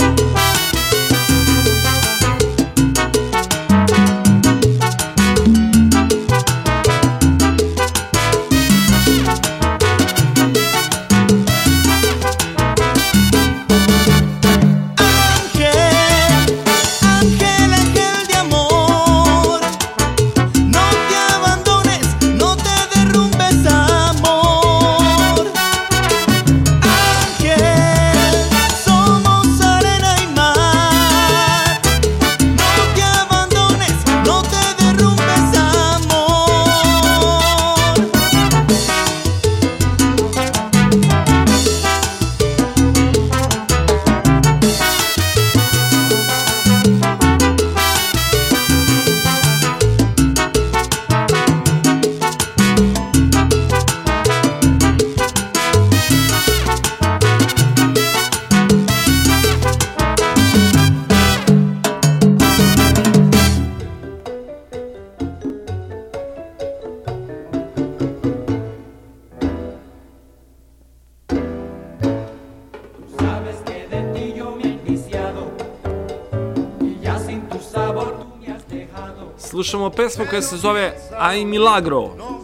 [79.99, 82.01] Pesmu koja se zove Aj Milagro.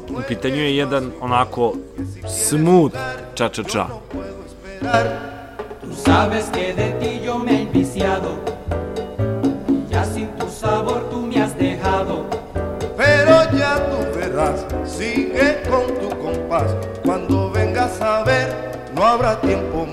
[0.09, 1.73] U pitanju je jedan onako
[2.49, 2.93] smooth
[3.35, 3.87] ča-ča-ča.
[5.83, 8.31] Tú sabes que de ti yo me he enviciado
[9.69, 12.25] y ya sin tu sabor tú me has dejado.
[12.97, 14.67] Pero ya tú verás,
[14.99, 16.75] sigue con tu compás.
[17.05, 18.49] Cuando vengas a ver,
[18.97, 19.84] no habrá tiempo,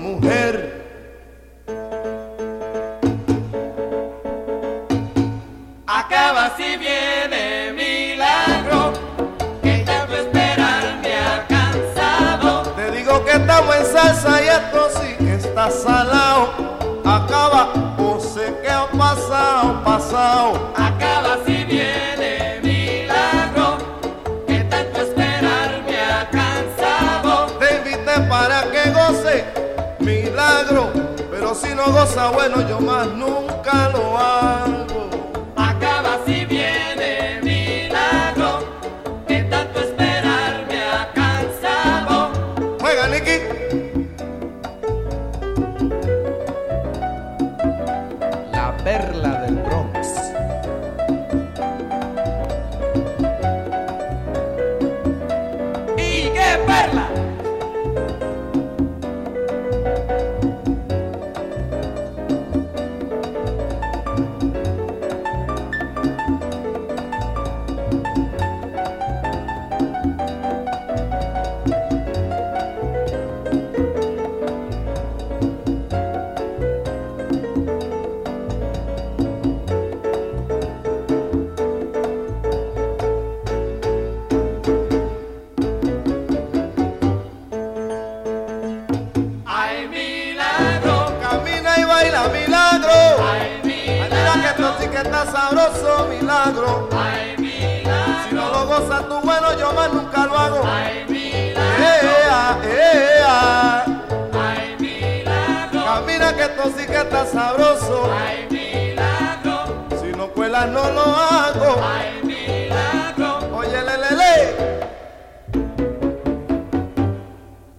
[110.42, 111.82] escuela no lo hago.
[111.84, 113.56] Ay, milagro.
[113.56, 114.34] Oye, le, le, le.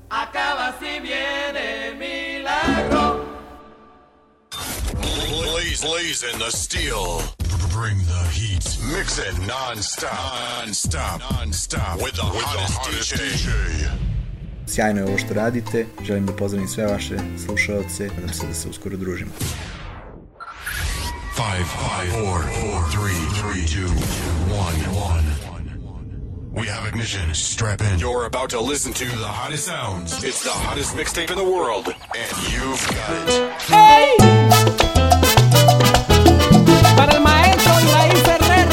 [0.09, 3.31] Acaba si viene milagro.
[5.81, 7.21] Blaze, in the steel.
[7.73, 8.63] Bring the heat.
[8.95, 10.11] Mix it non-stop.
[10.59, 11.19] Non-stop.
[11.19, 12.01] Non-stop.
[12.01, 13.47] With the, With hottest, the hottest DJ.
[13.47, 13.87] DJ.
[14.67, 18.69] Sjajno je ovo što radite, želim da pozdravim sve vaše slušalce, nadam se da se
[18.69, 19.31] uskoro družimo.
[21.33, 23.87] Five, five, four, four, three, three, two,
[24.53, 25.25] one, one.
[26.51, 27.33] We have ignition.
[27.33, 27.97] Strap in.
[27.97, 30.23] You're about to listen to the hottest sounds.
[30.23, 33.51] It's the hottest mixtape in the world, and you've got it.
[33.65, 34.15] Hey!
[36.95, 38.69] Para maestro Ibrahim Ferrer.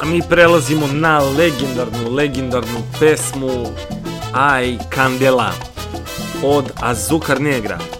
[0.00, 3.74] A mi prelazimo na legendarnu, legendarnu pesmu
[4.32, 5.52] Aj Candela
[6.44, 7.99] od Azucar Negra.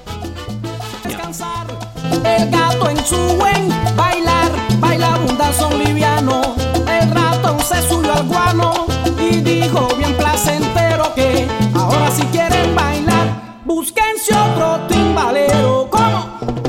[2.24, 6.54] El gato en su buen bailar, baila un son liviano.
[6.86, 8.86] El ratón se subió al guano
[9.18, 15.88] y dijo bien placentero que ahora si quieren bailar, búsquense otro timbalero.
[15.90, 16.59] ¿Cómo?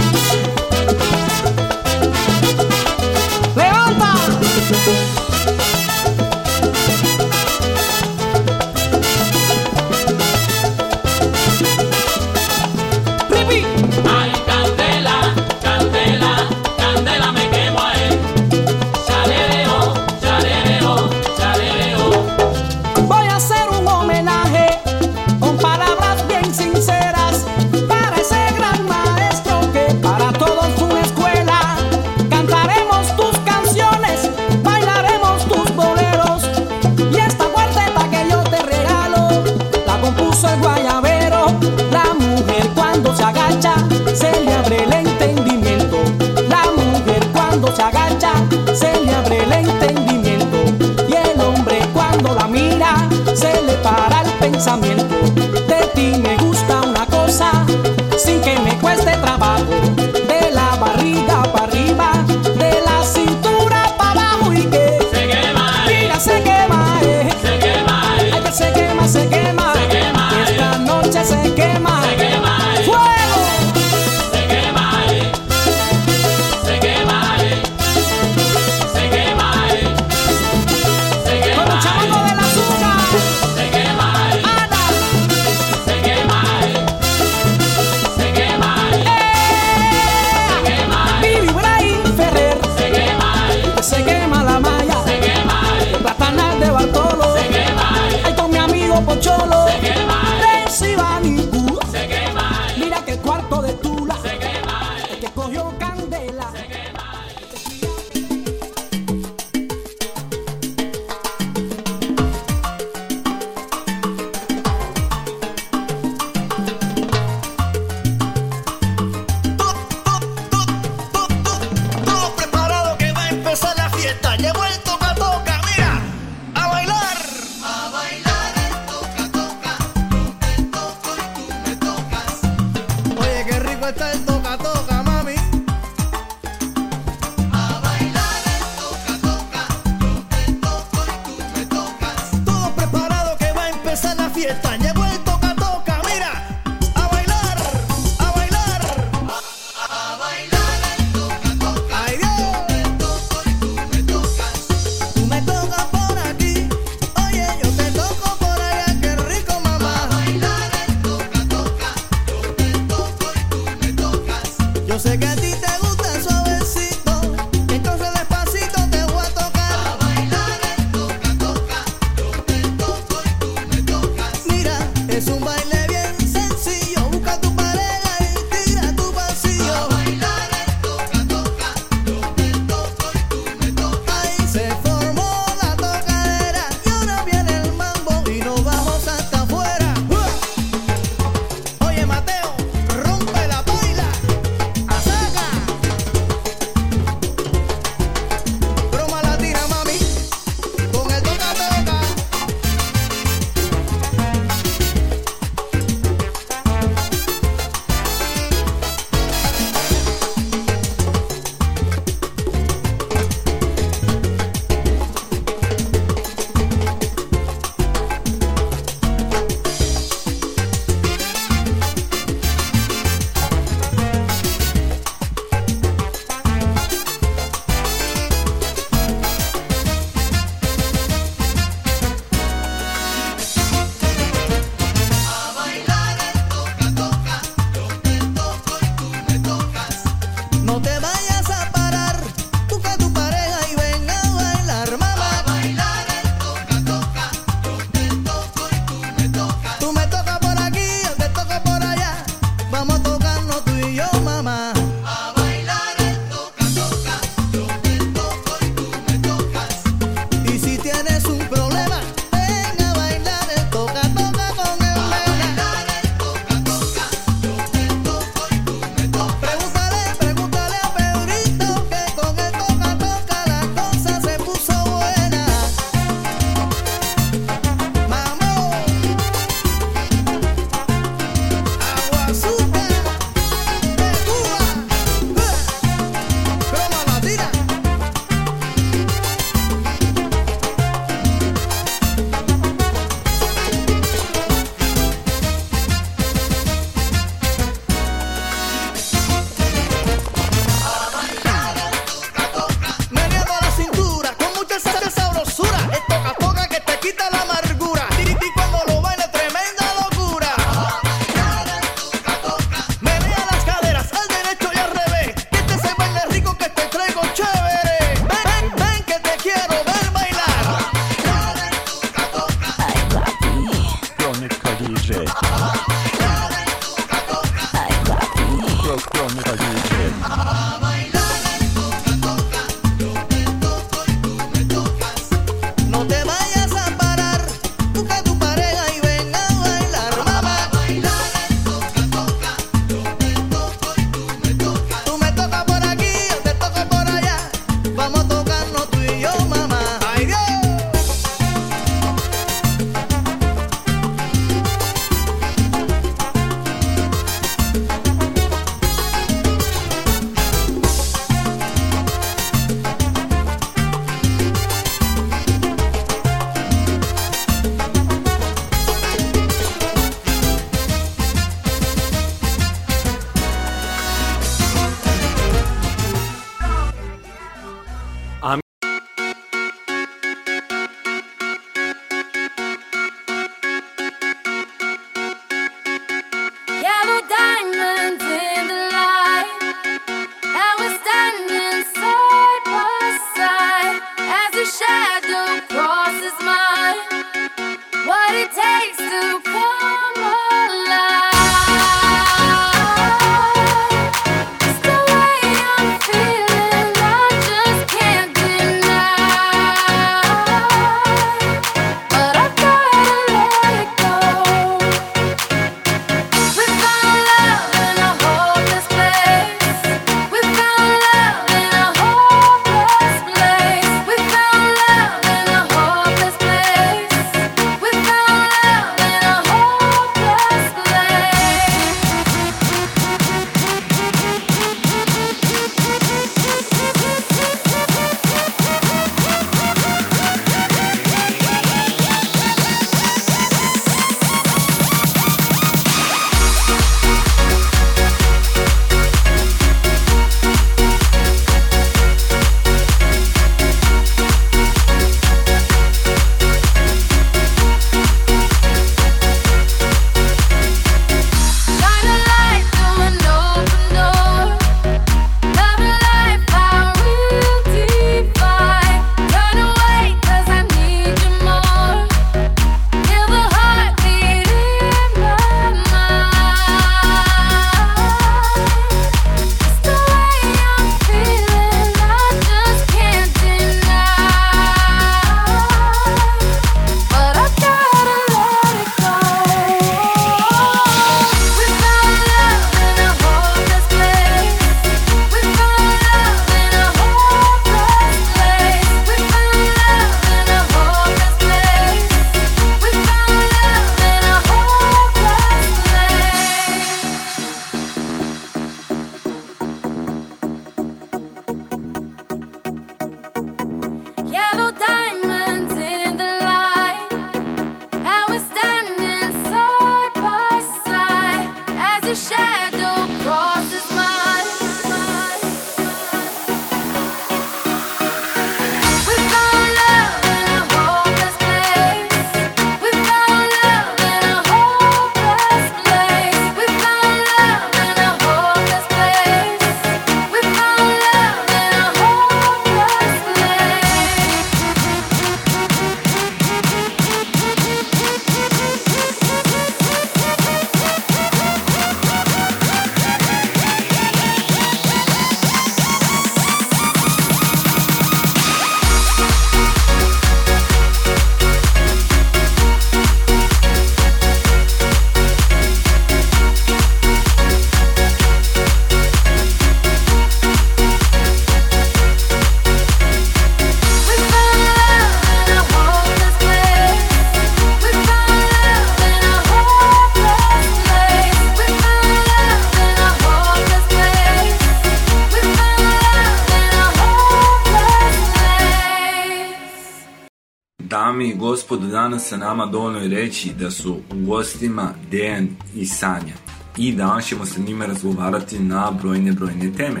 [591.64, 596.34] Gospodo, danas sa nama dovoljno je reći da su u gostima Dejan i Sanja.
[596.76, 600.00] I danas ćemo sa njima razgovarati na brojne, brojne teme.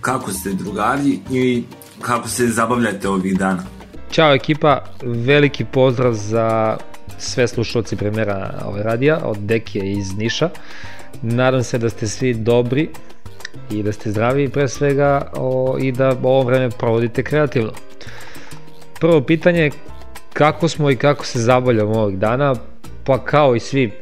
[0.00, 1.62] Kako ste drugari i
[2.00, 3.62] kako se zabavljate ovih dana?
[4.10, 6.76] Ćao ekipa, veliki pozdrav za
[7.18, 10.50] sve slušalci premijera ove radija od Dekije iz Niša.
[11.22, 12.88] Nadam se da ste svi dobri
[13.70, 17.72] i da ste zdravi pre svega o, i da ovo vreme provodite kreativno.
[19.00, 19.70] Prvo pitanje je
[20.34, 22.54] kako smo i kako se zabavljamo ovih dana,
[23.04, 23.92] pa kao i svi,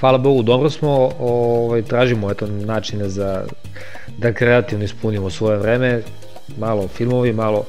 [0.00, 3.44] hvala Bogu, dobro smo, ovaj, tražimo eto, načine za
[4.18, 6.02] da kreativno ispunimo svoje vreme,
[6.58, 7.64] malo filmovi, malo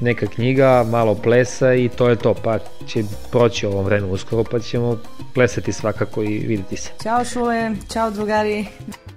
[0.00, 4.58] neka knjiga, malo plesa i to je to, pa će proći ovo vreme uskoro, pa
[4.58, 4.98] ćemo
[5.34, 6.90] plesati svakako i videti se.
[7.02, 8.66] Ćao Šule, čao drugari.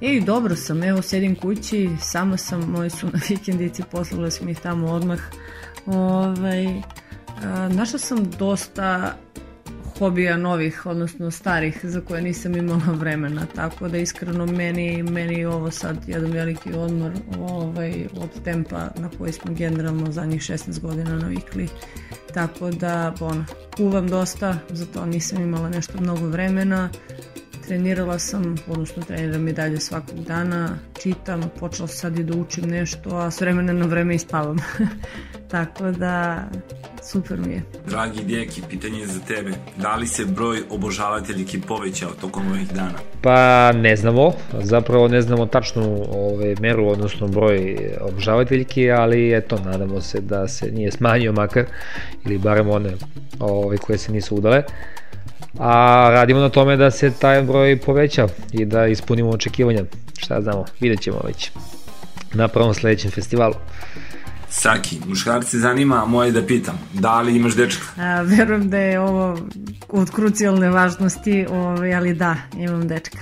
[0.02, 4.60] I dobro sam, evo sedim kući, sama sam, moji su na vikendici, poslala sam ih
[4.60, 5.19] tamo odmah.
[5.85, 6.68] Ovaj,
[7.70, 9.18] našla sam dosta
[9.99, 15.48] hobija novih, odnosno starih, za koje nisam imala vremena, tako da iskreno meni, meni je
[15.48, 21.15] ovo sad jedan veliki odmor ovaj, od tempa na koji smo generalno zadnjih 16 godina
[21.15, 21.68] navikli.
[22.34, 23.45] Tako da, ono,
[23.78, 26.90] kuvam dosta, zato nisam imala nešto mnogo vremena,
[27.68, 32.69] trenirala sam, odnosno treniram i dalje svakog dana, čitam, počela sam sad i da učim
[32.69, 34.57] nešto, a s vremena na vreme i spavam.
[35.52, 36.44] Tako da,
[37.11, 37.61] super mi je.
[37.88, 39.52] Dragi djeki, pitanje je za tebe.
[39.77, 42.99] Da li se broj obožavateljki povećao tokom ovih dana?
[43.22, 50.02] Pa ne znamo, zapravo ne znamo tačnu ovaj, meru, odnosno broj obožavateljki, ali eto, nadamo
[50.02, 51.65] se da se nije smanjio makar,
[52.26, 52.94] ili barem one
[53.40, 54.64] ovaj, koje se nisu udale
[55.60, 59.84] a radimo na tome da se taj broj poveća i da ispunimo očekivanja.
[60.18, 61.52] Šta znamo, vidjet ćemo već
[62.34, 63.53] na prvom sledećem festivalu.
[64.49, 67.84] Saki, muškarci zanima, a moje da pitam, da li imaš dečka?
[67.98, 69.38] A, verujem da je ovo
[69.90, 73.18] od krucijalne važnosti, ovaj, ali da, imam dečka.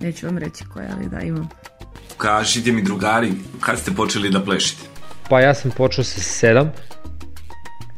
[0.00, 1.48] Neću vam reći koja, ali da, imam.
[2.16, 4.82] Kažite mi drugari, kad ste počeli da plešite?
[5.28, 6.72] Pa ja sam počeo sa sedam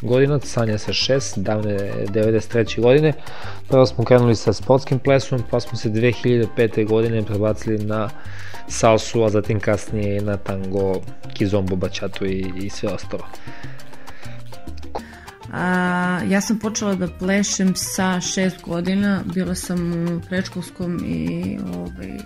[0.04, 1.78] godina, Sanja sa šest, davne
[2.08, 2.80] 93.
[2.80, 3.12] godine.
[3.68, 6.88] Prvo smo krenuli sa sportskim plesom, pa smo se 2005.
[6.88, 8.10] godine prebacili na
[8.68, 11.00] salsu, a zatim kasnije na tango,
[11.34, 13.26] kizombo, bačatu i, i sve ostalo.
[15.52, 22.18] A, ja sam počela da plešem sa šest godina, bila sam u prečkolskom i ovaj,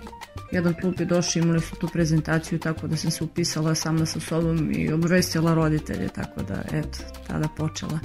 [0.51, 4.19] jedan klub je došao, imali su tu prezentaciju, tako da sam se upisala sama sa
[4.19, 7.99] sobom i obavestila roditelje, tako da, eto, tada počela.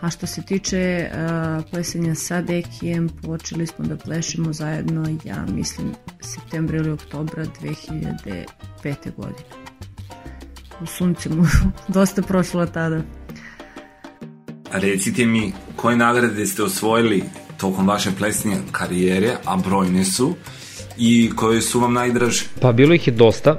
[0.00, 5.92] A što se tiče uh, plesenja sa Dekijem, počeli smo da plešemo zajedno, ja mislim,
[6.20, 8.46] septembra ili oktobra 2005.
[9.16, 9.48] godine.
[10.82, 11.44] U sunci mu
[11.88, 13.02] dosta prošlo tada.
[14.72, 17.24] Recite mi, koje nagrade ste osvojili
[17.56, 20.34] tokom vaše plesnje karijere, a brojne su,
[20.98, 22.44] i koje su vam najdraže?
[22.60, 23.58] Pa bilo ih je dosta.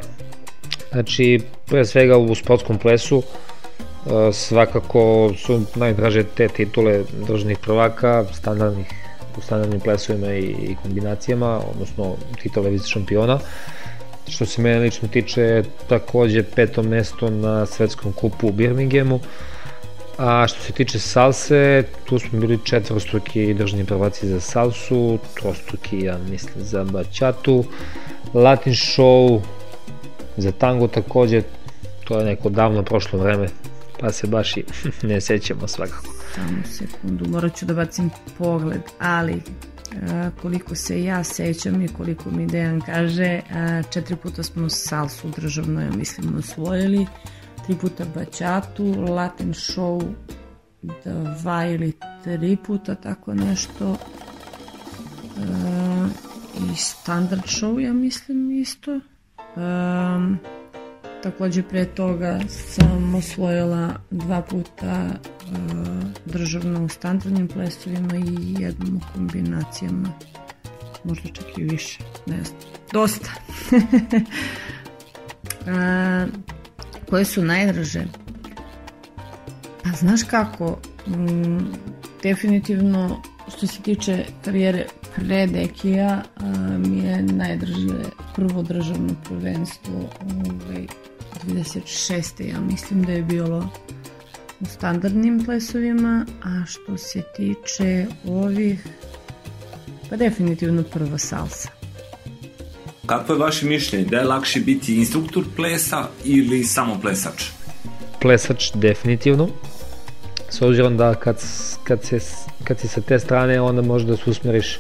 [0.92, 3.24] Znači, pre svega u sportskom plesu uh,
[4.34, 8.88] svakako su najdraže te titule državnih prvaka, standardnih,
[9.38, 13.40] u standardnim plesovima i, kombinacijama, odnosno titule vice šampiona.
[14.30, 19.20] Što se mene lično tiče, takođe peto mesto na svetskom kupu u Birminghamu,
[20.18, 26.18] A što se tiče salse, tu smo bili četvrostruki državni prvaci za salsu, trostruki, ja
[26.30, 27.66] mislim, za bačatu,
[28.34, 29.42] latin show,
[30.38, 31.42] za tango takođe,
[32.04, 33.48] to je neko davno prošlo vreme,
[34.00, 34.64] pa se baš i
[35.08, 36.08] ne sećamo svakako.
[36.36, 39.42] Samo sekundu, morat ću da bacim pogled, ali
[40.12, 45.30] a, koliko se ja sećam i koliko mi Dejan kaže, a, četiri puta smo salsu
[45.38, 47.35] državno, ja mislim, osvojili, tri
[47.74, 50.02] puta bačatu, Latin show
[51.42, 51.94] dva ili
[52.24, 53.98] tri puta tako nešto.
[55.38, 55.46] E,
[56.72, 58.92] i standard show ja mislim isto.
[58.96, 59.02] E,
[61.24, 65.16] takođe pre toga sam osvojila dva puta e,
[66.26, 70.10] državno u standardnim plesovima i jednom u kombinacijama.
[71.04, 72.60] Možda čak i više ne znam,
[72.92, 73.32] dosta.
[75.68, 76.28] E,
[77.10, 78.06] koje su najdraže?
[79.84, 81.60] Pa znaš kako, mm,
[82.24, 83.22] definitivno
[83.58, 86.24] što se tiče karijere pre Dekija
[86.78, 88.04] mi je najdraže
[88.36, 90.88] prvo državno prvenstvo ovaj,
[91.48, 92.54] 26.
[92.54, 93.70] ja mislim da je bilo
[94.60, 98.88] u standardnim plesovima, a što se tiče ovih,
[100.10, 101.75] pa definitivno prva salsa.
[103.06, 104.06] Kako je vaše mišljenje?
[104.06, 107.44] Da je lakše biti instruktor plesa ili samo plesač?
[108.22, 109.48] Plesač definitivno.
[110.50, 111.44] s obzirom da kad,
[111.84, 112.20] kad, se,
[112.64, 114.80] kad si sa te strane onda možeš da se usmeriš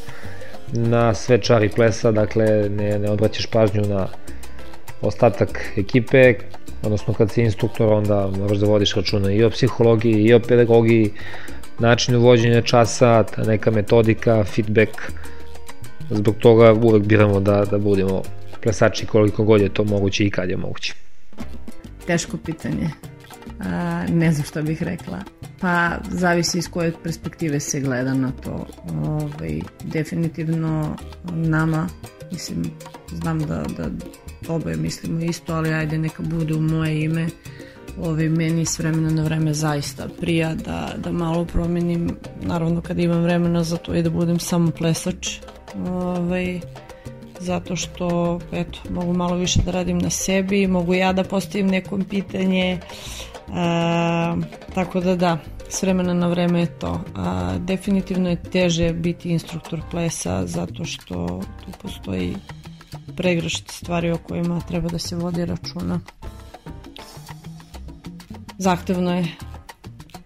[0.73, 4.07] na sve čari plesa, dakle ne, ne odvraćaš pažnju na
[5.01, 6.33] ostatak ekipe,
[6.83, 11.13] odnosno kad si instruktor onda moraš da vodiš računa i o psihologiji i o pedagogiji,
[11.79, 14.91] načinu vođenja časa, neka metodika, feedback,
[16.09, 18.21] zbog toga uvek biramo da, da budemo
[18.63, 20.93] plesači koliko god je to moguće i kad je moguće.
[22.07, 22.89] Teško pitanje.
[23.59, 25.19] A, ne znam što bih rekla.
[25.59, 28.67] Pa zavisi iz koje perspektive se gleda na to.
[29.05, 30.95] Ovaj, definitivno
[31.33, 31.87] nama,
[32.31, 32.63] mislim,
[33.11, 33.89] znam da, da
[34.47, 37.27] oboje mislimo isto, ali ajde neka bude u moje ime.
[38.01, 42.09] Ovaj, meni s vremena na vreme zaista prija da, da malo promenim,
[42.41, 45.39] naravno kad imam vremena za to i da budem samo plesač.
[45.89, 46.59] Ovaj,
[47.39, 52.03] zato što eto, mogu malo više da radim na sebi, mogu ja da postavim nekom
[52.03, 52.79] pitanje,
[53.53, 54.37] a,
[54.73, 55.37] tako da da,
[55.69, 57.01] s vremena na vreme je to.
[57.15, 62.35] A, definitivno je teže biti instruktor plesa zato što tu postoji
[63.17, 65.99] pregršt stvari o kojima treba da se vodi računa.
[68.57, 69.27] Zahtevno je.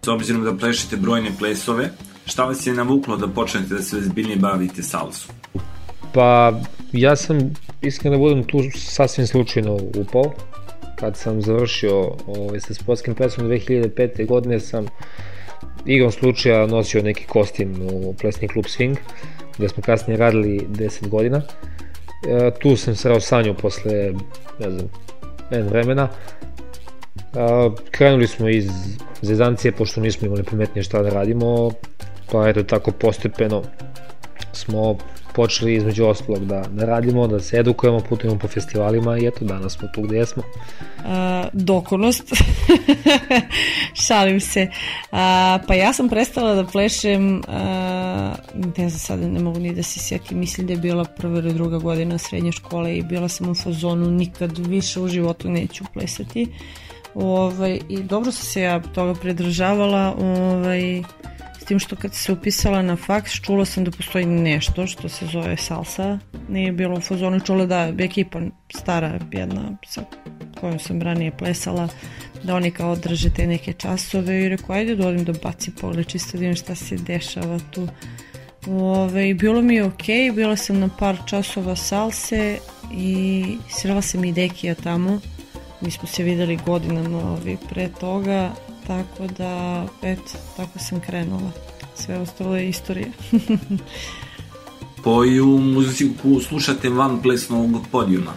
[0.02, 1.90] S obzirom da plešete brojne plesove,
[2.26, 5.39] šta vas je navuklo da počnete da se ozbiljnije bavite salsom?
[6.14, 6.52] Pa
[6.92, 7.38] ja sam
[7.82, 10.32] iskreno da budem tu sasvim slučajno upao.
[10.96, 14.26] Kad sam završio ovaj, sa sportskim plesom 2005.
[14.26, 14.86] godine sam
[15.86, 18.96] igrom slučaja nosio neki kostim u plesni klub Swing,
[19.58, 21.42] gde smo kasnije radili 10 godina.
[22.28, 24.12] E, tu sam sreo Sanju posle,
[24.58, 24.88] ne znam,
[25.50, 26.08] jedan vremena.
[27.34, 28.70] A, krenuli smo iz
[29.22, 31.70] zezancije, pošto nismo imali pametnije šta da radimo,
[32.32, 33.62] pa eto tako postepeno
[34.52, 34.96] smo
[35.34, 39.72] počeli između ostalog da, da radimo, da se edukujemo, putujemo po festivalima i eto danas
[39.72, 40.42] smo tu gde jesmo.
[41.04, 42.32] a, dokonost.
[44.06, 44.68] Šalim se.
[45.12, 49.82] A, pa ja sam prestala da plešem, a, ne znam sada, ne mogu ni da
[49.82, 53.48] se sjetim, mislim da je bila prva ili druga godina srednje škole i bila sam
[53.48, 56.46] u fazonu nikad više u životu neću plesati.
[57.14, 61.02] Ovaj, I dobro sam se ja toga pridržavala, ovaj,
[61.70, 65.56] tim što kad se upisala na faks, čula sam da postoji nešto što se zove
[65.56, 66.18] salsa.
[66.48, 68.40] Nije bilo u fazonu, čula da je ekipa
[68.76, 70.02] stara jedna sa
[70.60, 71.88] kojom sam ranije plesala,
[72.42, 76.06] da oni kao drže te neke časove i rekao, ajde da odim da bacim pogled,
[76.06, 77.88] čisto da vidim šta se dešava tu.
[78.66, 82.58] Ove, bilo mi je okej, bila sam na par časova salse
[82.92, 85.20] i srela sam i Dekija tamo.
[85.80, 88.52] Mi smo se videli godinama ovi, pre toga,
[88.90, 91.50] tako da, eto, tako sam krenula.
[91.94, 93.06] Sve ostalo je istorija.
[95.04, 98.32] Koju muziku slušate van plesnog podijuma?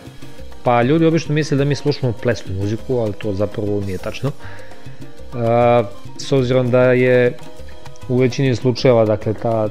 [0.63, 4.31] Pa ljudi obično misle da mi slušamo plesnu muziku, ali to zapravo nije tačno.
[5.33, 5.83] A,
[6.17, 7.37] s obzirom da je
[8.09, 9.69] u većini slučajeva, dakle, ta,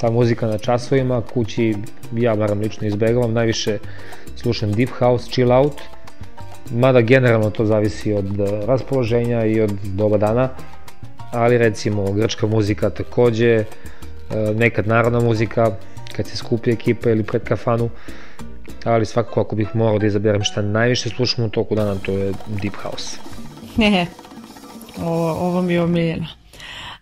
[0.00, 1.74] ta muzika na časovima, kući
[2.16, 3.78] ja baram lično izbegavam, najviše
[4.36, 5.80] slušam deep house, chill out,
[6.70, 10.48] mada generalno to zavisi od eh, raspoloženja i od doba dana,
[11.32, 13.64] ali recimo grčka muzika takođe, eh,
[14.54, 15.70] nekad narodna muzika,
[16.16, 17.90] kad se skupi ekipa ili pred kafanu,
[18.84, 22.32] ali svakako ako bih morao da izaberem šta najviše slušam u toku dana, to je
[22.62, 23.18] deep house.
[23.76, 24.06] Ne,
[25.02, 26.26] ovo, ovo mi je omiljeno.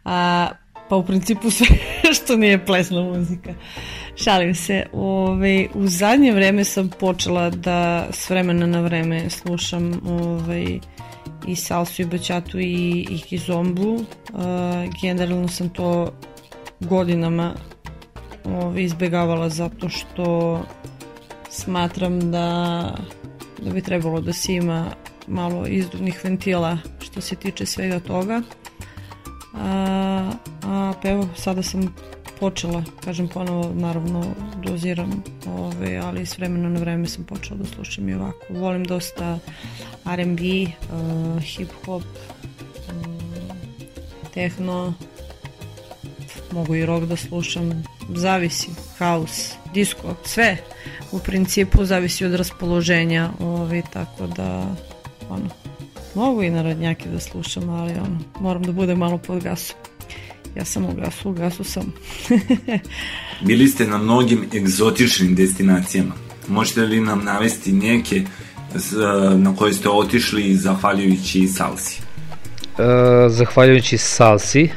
[0.05, 0.49] A,
[0.89, 1.67] pa u principu sve
[2.17, 3.51] što nije plesna muzika.
[4.17, 4.87] Šalim se.
[4.93, 10.79] Ove, u zadnje vreme sam počela da s vremena na vreme slušam ovaj,
[11.47, 14.05] i salsu i baćatu i, i kizombu.
[14.35, 16.13] A, generalno sam to
[16.81, 17.55] godinama
[18.45, 20.61] ovaj, izbegavala zato što
[21.51, 22.95] smatram da,
[23.59, 24.87] da bi trebalo da se ima
[25.27, 28.43] malo izduvnih ventila što se tiče svega toga.
[29.55, 30.31] A,
[30.63, 31.95] a pa evo, sada sam
[32.43, 34.25] počela, kažem ponovo, naravno
[34.63, 38.39] doziram, ove, ali s vremena na vreme sam počela da slušam i ovako.
[38.51, 39.39] Volim dosta
[40.13, 43.05] R&B, uh, hip-hop, um,
[44.35, 44.95] tehno,
[46.53, 50.57] mogu i rock da slušam, zavisi, house, disco, sve
[51.13, 54.75] u principu zavisi od raspoloženja, ovaj, tako da
[55.31, 55.49] ono,
[56.15, 59.77] mogu i narodnjake da slušam, ali ono, moram da budem malo pod gasom.
[60.57, 61.93] Ja sam u gasu, u gasu sam.
[63.47, 66.15] Bili ste na mnogim egzotičnim destinacijama.
[66.49, 68.23] Možete li nam navesti neke
[69.37, 72.01] na koje ste otišli zahvaljujući salsi?
[72.79, 74.69] E, zahvaljujući Salsi,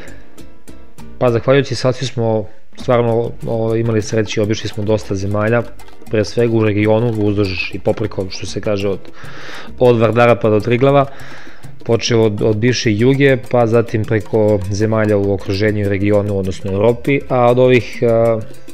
[1.20, 2.46] pa zahvaljujući Salsi smo
[2.82, 5.64] stvarno o, imali sreći, obišli smo dosta zemalja,
[6.12, 9.00] pre svega u regionu, uzduž i popreko, što se kaže, od,
[9.80, 11.06] od Vardara pa do Triglava.
[11.86, 17.20] Počeo od, od bivše Juge, pa zatim preko zemalja u okruženju i regionu, odnosno Europi,
[17.30, 18.04] a od ovih,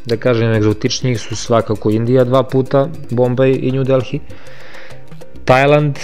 [0.05, 4.19] da kažem, egzotičnijih su svakako Indija dva puta, Bombay i New Delhi,
[5.45, 5.99] Tajland,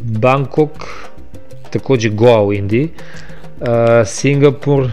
[0.00, 0.70] Bangkok,
[1.70, 2.88] takođe Goa u Indiji,
[4.06, 4.88] Singapur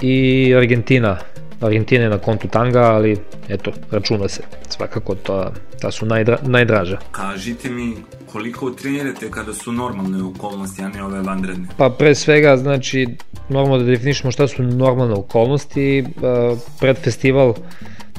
[0.00, 1.18] i Argentina.
[1.60, 3.18] Argentina je na kontu tanga, ali
[3.48, 4.42] eto, računa se.
[4.68, 6.98] Svakako ta, ta su najdra, najdraža.
[7.10, 7.96] Kažite mi
[8.32, 11.68] koliko trenirate kada su normalne okolnosti, a ne ove vanredne?
[11.76, 13.08] Pa pre svega, znači,
[13.48, 16.04] moramo da definišemo šta su normalne okolnosti.
[16.06, 17.54] Uh, pred festival,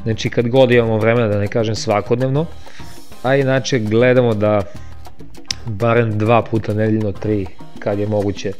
[0.04, 2.46] znači kad god imamo vremena, da ne kažem svakodnevno,
[3.24, 4.62] a inače gledamo da
[5.66, 7.46] barem dva puta nedeljno, tri,
[7.80, 8.52] kad je moguće,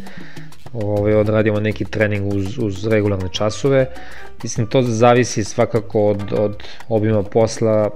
[0.84, 3.86] ovaj, odradimo neki trening uz, uz regularne časove.
[4.44, 7.90] Mislim, to zavisi svakako od, od obima posla,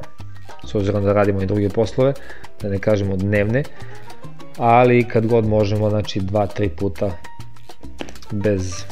[0.65, 2.13] s obzirom da radimo i druge poslove,
[2.61, 3.63] da ne kažemo dnevne,
[4.57, 7.11] ali kad god možemo, znači dva, tri puta
[8.31, 8.85] bez,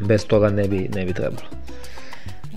[0.00, 1.48] bez toga ne bi, ne bi trebalo.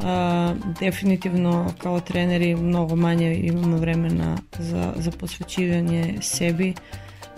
[0.03, 6.73] A, definitivno kao treneri mnogo manje imamo vremena za, za posvećivanje sebi.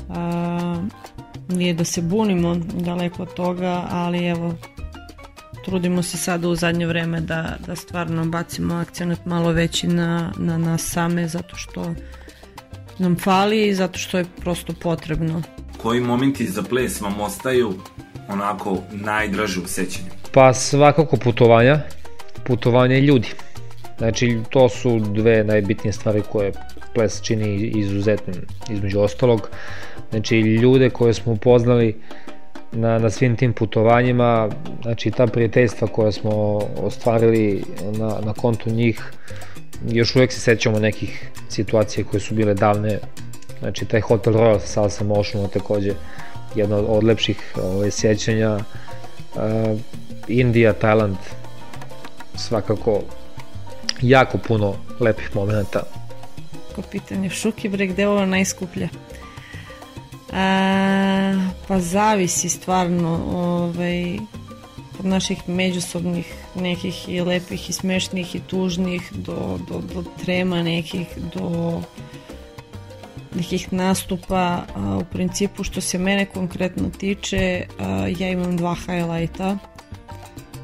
[0.10, 0.84] A,
[1.48, 4.56] nije da se bunimo daleko od toga, ali evo
[5.65, 10.57] trudimo se sada u zadnje vreme da, da stvarno bacimo akcenat malo veći na, na
[10.57, 11.94] nas same zato što
[12.99, 15.41] nam fali i zato što je prosto potrebno.
[15.82, 17.73] Koji momenti za ples vam ostaju
[18.30, 20.07] onako najdraže u sećanju?
[20.32, 21.80] Pa svakako putovanja,
[22.44, 23.27] putovanja i ljudi.
[23.98, 26.52] Znači to su dve najbitnije stvari koje
[26.96, 28.36] ples čini izuzetnim
[28.70, 29.50] između ostalog.
[30.10, 31.96] Znači ljude koje smo upoznali
[32.72, 34.50] na, na svim tim putovanjima,
[34.82, 37.64] znači ta prijateljstva koja smo ostvarili
[37.98, 39.02] na, na kontu njih,
[39.90, 43.00] još uvek se sećamo nekih situacija koje su bile davne,
[43.60, 45.94] znači taj Hotel Royal sa Salsa Motionom takođe
[46.56, 49.80] jedno od lepših ovaj, sjećanja, uh,
[50.28, 51.18] Indija, Tajland,
[52.36, 53.02] svakako
[54.02, 55.84] jako puno lepih momenta.
[56.76, 58.90] Ko pitanje Šuki bre, gde ovo najskuplje?
[60.34, 64.18] A, pa zavisi stvarno ovaj,
[65.00, 71.08] od naših međusobnih nekih i lepih i smešnih i tužnih do, do, do trema nekih,
[71.36, 71.82] do
[73.36, 74.64] nekih nastupa.
[74.76, 79.58] A, u principu što se mene konkretno tiče, a, ja imam dva highlighta.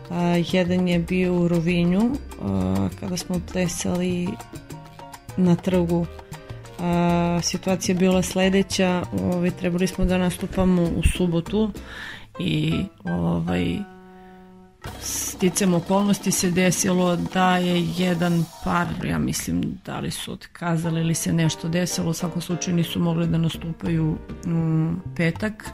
[0.09, 2.11] A, jedan je bio u Rovinju
[2.41, 4.27] a, kada smo plesali
[5.41, 6.05] na trgu.
[6.79, 11.71] A, situacija bila sledeća, ovaj, trebali smo da nastupamo u subotu
[12.39, 13.77] i ovaj,
[15.01, 21.13] sticam okolnosti se desilo da je jedan par, ja mislim da li su otkazali ili
[21.13, 25.71] se nešto desilo, u svakom slučaju nisu mogli da nastupaju u petak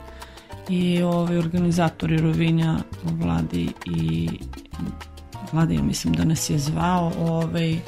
[0.70, 4.30] i ovaj, organizatori Rovinja Vladi i
[5.52, 7.80] Vladi, ja mislim da nas je zvao ovaj,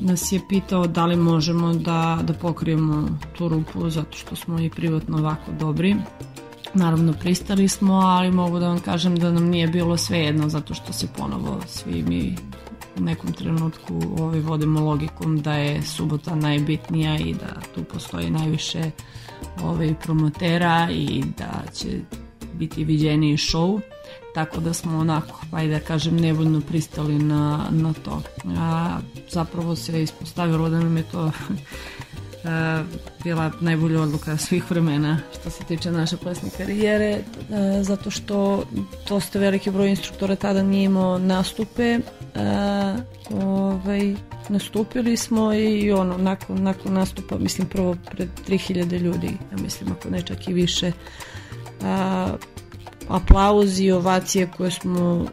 [0.00, 3.08] nas je pitao da li možemo da, da pokrijemo
[3.38, 5.96] tu rupu zato što smo i privatno ovako dobri.
[6.74, 10.74] Naravno pristali smo, ali mogu da vam kažem da nam nije bilo sve jedno zato
[10.74, 12.36] što se ponovo svi mi
[12.98, 18.90] u nekom trenutku ovaj, vodimo logikom da je subota najbitnija i da tu postoji najviše
[19.62, 21.88] ovaj, promotera i da će
[22.54, 23.80] biti viđeniji show
[24.34, 28.22] tako da smo onako, pa da kažem, nevoljno pristali na, na to.
[28.58, 28.98] A,
[29.30, 31.30] zapravo se ispostavilo da nam je to
[32.44, 32.84] a,
[33.24, 37.18] bila najbolja odluka svih vremena što se tiče naše plesne karijere,
[37.50, 38.64] a, zato što
[39.08, 41.98] dosta veliki broj instruktora tada nije imao nastupe,
[42.34, 42.96] a,
[43.30, 44.14] ovaj,
[44.48, 50.10] nastupili smo i ono, nakon, nakon nastupa, mislim prvo pred 3000 ljudi, ja mislim ako
[50.10, 50.92] ne čak i više,
[51.82, 52.28] a,
[53.08, 55.26] aplauzi i ovacije koje smo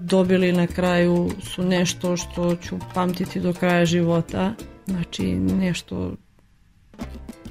[0.00, 4.54] dobili na kraju su nešto što ću pamtiti do kraja života.
[4.86, 6.12] Znači nešto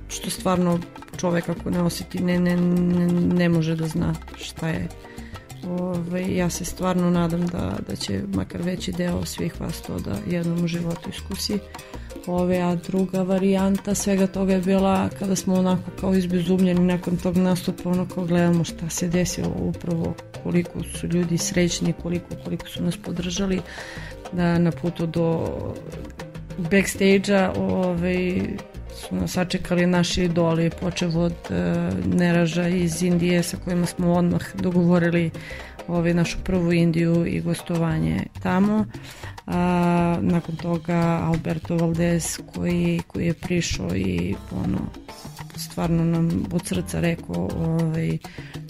[0.09, 0.79] što stvarno
[1.17, 4.87] čovek ako ne osjeti ne, ne, ne, ne može da zna šta je.
[5.63, 10.17] Ove, ja se stvarno nadam da, da će makar veći deo svih vas to da
[10.27, 11.59] jednom u životu iskusi.
[12.27, 17.37] Ove, a druga varijanta svega toga je bila kada smo onako kao izbezumljeni nakon tog
[17.37, 22.97] nastupa onako gledamo šta se desilo upravo koliko su ljudi srećni koliko, koliko su nas
[22.97, 23.61] podržali
[24.31, 25.47] da na putu do
[26.57, 28.41] backstage-a ovaj,
[28.95, 31.53] su nas sačekali naši idoli počev od e,
[32.05, 35.31] Neraža iz Indije sa kojima smo odmah dogovorili
[35.87, 38.85] ovaj, našu prvu Indiju i gostovanje tamo.
[39.47, 44.79] A, nakon toga Alberto Valdez koji, koji je prišao i ono
[45.55, 48.17] stvarno nam od srca rekao ovaj,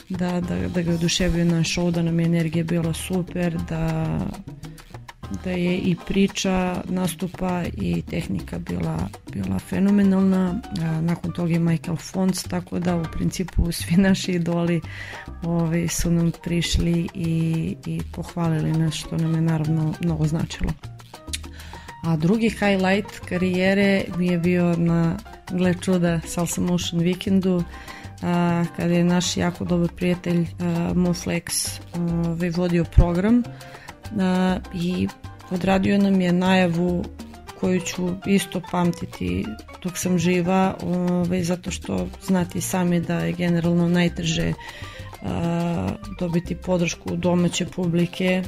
[0.10, 4.18] da, da, da ga oduševio naš show, da nam je energija bila super, da,
[5.44, 8.98] da je i priča nastupa i tehnika bila,
[9.32, 10.62] bila fenomenalna.
[10.82, 14.82] A, nakon toga je Michael Fons, tako da u principu svi naši idoli
[15.44, 20.72] ovaj, su nam prišli i, i pohvalili nas što nam je naravno mnogo značilo.
[22.04, 25.18] A drugi highlight karijere mi je bio na
[25.52, 27.64] gle čuda Salsa Motion Weekendu
[28.22, 33.85] a, kada je naš jako dobar prijatelj a, Moflex ovaj, vodio program a,
[34.73, 35.07] i
[35.52, 37.06] odradio nam je najavu
[37.60, 39.45] koju ću isto pamtiti
[39.84, 44.53] dok sam živa ovaj, zato što znati sami da je generalno najteže
[45.23, 48.44] a, dobiti podršku domaće publike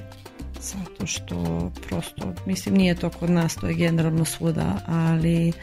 [0.61, 5.53] zato što prosto, mislim nije to kod nas, to je generalno svuda, ali a,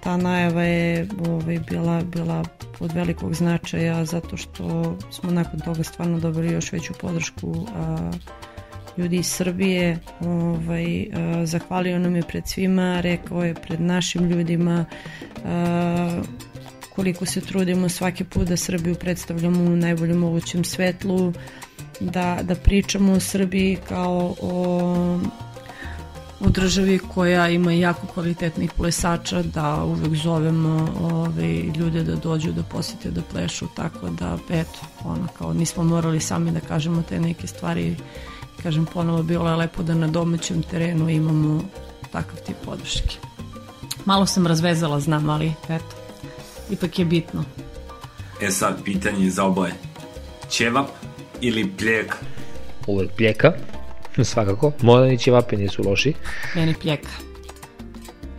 [0.00, 2.44] ta najava je ovaj, bila, bila
[2.80, 8.10] od velikog značaja zato što smo nakon toga stvarno dobili još veću podršku a,
[8.96, 14.84] ljudi iz Srbije ovaj, a, zahvalio nam je pred svima, rekao je pred našim ljudima
[15.44, 16.22] a,
[16.94, 21.32] koliko se trudimo svaki put da Srbiju predstavljamo u najboljem mogućem svetlu,
[22.00, 25.20] da, da pričamo o Srbiji kao o,
[26.40, 32.62] o državi koja ima jako kvalitetnih plesača, da uvek zovemo ove, ljude da dođu da
[32.62, 37.46] posete da plešu, tako da eto, ono, kao nismo morali sami da kažemo te neke
[37.46, 37.96] stvari,
[38.62, 41.62] kažem ponovo bilo je lepo da na domaćem terenu imamo
[42.12, 43.16] takav tip podrške.
[44.04, 45.96] Malo sam razvezala, znam, ali eto,
[46.70, 47.44] ipak je bitno.
[48.42, 49.72] E sad, pitanje za oboje.
[50.50, 50.86] Ćevap
[51.40, 52.16] ili pljeka?
[52.86, 53.52] Uvek pljeka,
[54.34, 54.72] svakako.
[54.82, 56.14] Modani ćevapi nisu loši.
[56.54, 57.08] Meni pljeka.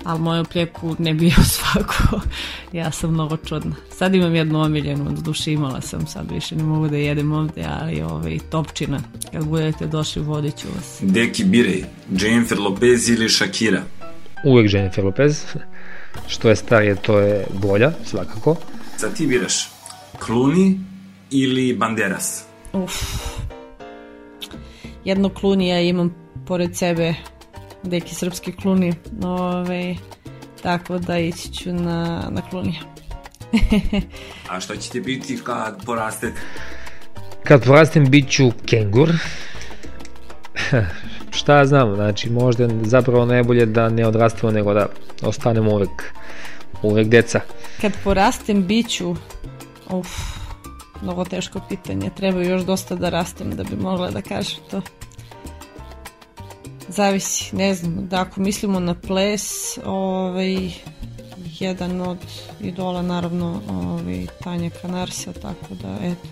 [0.04, 2.22] Ali moju pljeku ne bio svako.
[2.80, 3.76] ja sam mnogo čudna.
[3.98, 7.66] Sad imam jednu omiljenu, do duše imala sam, sad više ne mogu da jedem ovde,
[7.82, 9.00] ali ovaj, topčina.
[9.32, 10.98] Kad budete došli, vodit ću vas.
[11.02, 11.84] Deki Birej,
[12.20, 13.82] Jennifer Lopez ili Shakira?
[14.46, 15.44] Uvek Jennifer Lopez.
[16.28, 18.56] Što je starije, to je bolja, svakako.
[18.98, 19.70] Sad ti biraš
[20.28, 20.80] Clooney
[21.32, 22.44] ili Banderas?
[22.74, 22.94] Uf.
[25.06, 26.16] Jedno klunija imam
[26.48, 27.14] pored sebe,
[27.84, 29.96] deki srpski kluni, ove,
[30.64, 32.80] tako da ići ću na, na klunija.
[34.50, 36.42] A što ćete biti kad porastete?
[37.44, 39.12] Kad porastem bit ću kengur.
[41.38, 44.88] Šta ja znam, znači možda zapravo najbolje da ne odrastemo nego da
[45.22, 46.14] ostanemo uvek,
[46.82, 47.40] uvek deca.
[47.82, 49.16] Kad porastem bit ću,
[49.90, 50.41] uf,
[51.02, 54.82] mnogo teško pitanje, treba još dosta da rastem da bi mogla da kažem to.
[56.88, 60.72] Zavisi, ne znam, da ako mislimo na ples, ovaj,
[61.60, 62.18] jedan od
[62.62, 66.28] idola naravno ovaj, Tanja Kanarsa, tako da eto,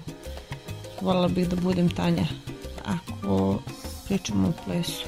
[1.02, 2.26] voljela bih da budem Tanja
[2.86, 3.60] ako
[4.08, 5.06] pričamo o plesu.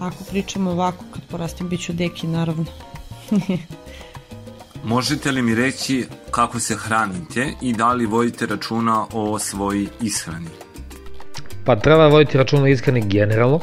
[0.00, 2.64] Ako pričamo ovako, kad porastim, bit ću deki, naravno.
[4.84, 10.48] Možete li mi reći kako se hranite i da li vodite računa o svojoj ishrani?
[11.64, 13.60] Pa treba voditi računa o ishrani generalno,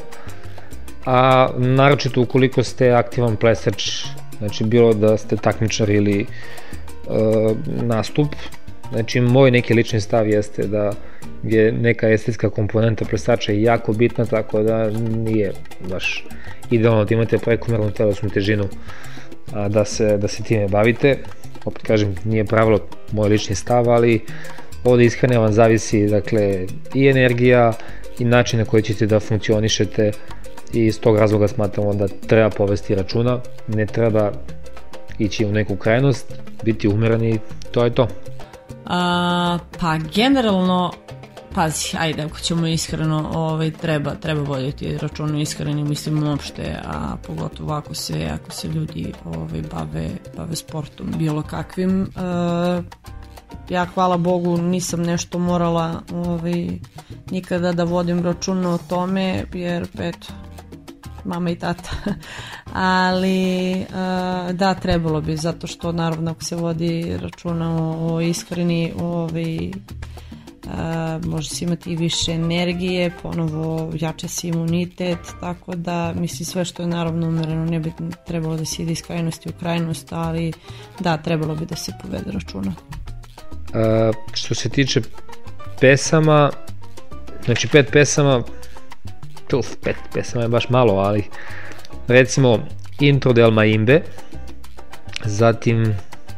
[1.06, 4.06] a naročito ukoliko ste aktivan plesač,
[4.38, 6.26] znači bilo da ste takmičar ili e,
[7.66, 8.28] nastup,
[8.92, 10.92] znači moj neki lični stav jeste da
[11.44, 15.54] je neka estetska komponenta plesača jako bitna, tako da nije
[15.90, 16.26] baš
[16.72, 18.66] idealno da imate prekomernu telesnu težinu
[19.54, 21.18] a, da, se, da se time bavite.
[21.66, 22.80] Opet kažem, nije pravilo
[23.12, 24.22] moj lični stav, ali
[24.84, 27.74] od ishrane vam zavisi dakle, i energija
[28.20, 30.12] i način na koji ćete da funkcionišete
[30.74, 34.32] i iz tog razloga smatramo da treba povesti računa, ne treba
[35.20, 37.40] ići u neku krajnost, biti umerani,
[37.72, 38.08] to je to.
[38.86, 40.92] A, pa generalno
[41.56, 47.16] pazi, ajde, ako ćemo iskreno, ovaj, treba, treba voditi račun o ishrani, mislim uopšte, a
[47.28, 52.02] pogotovo ako se, ako se ljudi ovaj, bave, bave sportom bilo kakvim.
[52.02, 52.08] E,
[53.70, 56.68] ja, hvala Bogu, nisam nešto morala ovaj,
[57.32, 60.28] nikada da vodim računa o tome, jer, eto,
[61.26, 61.92] mama i tata.
[62.74, 68.94] Ali uh, da, trebalo bi, zato što naravno ako se vodi računa o, o ishrani,
[69.00, 70.09] ovaj, Uh,
[71.26, 76.82] može se imati i više energije, ponovo jače se imunitet, tako da mislim sve što
[76.82, 77.92] je naravno umereno ne bi
[78.28, 80.54] trebalo da se ide iz krajnosti u krajnost, ali
[81.00, 82.74] da, trebalo bi da se povede računa.
[83.70, 85.02] Uh, što se tiče
[85.80, 86.52] pesama,
[87.46, 88.44] znači pet pesama,
[89.48, 91.24] tuf, pet pesama je baš malo, ali
[92.08, 92.60] recimo
[93.00, 94.02] Intro del Maimbe,
[95.26, 95.96] zatim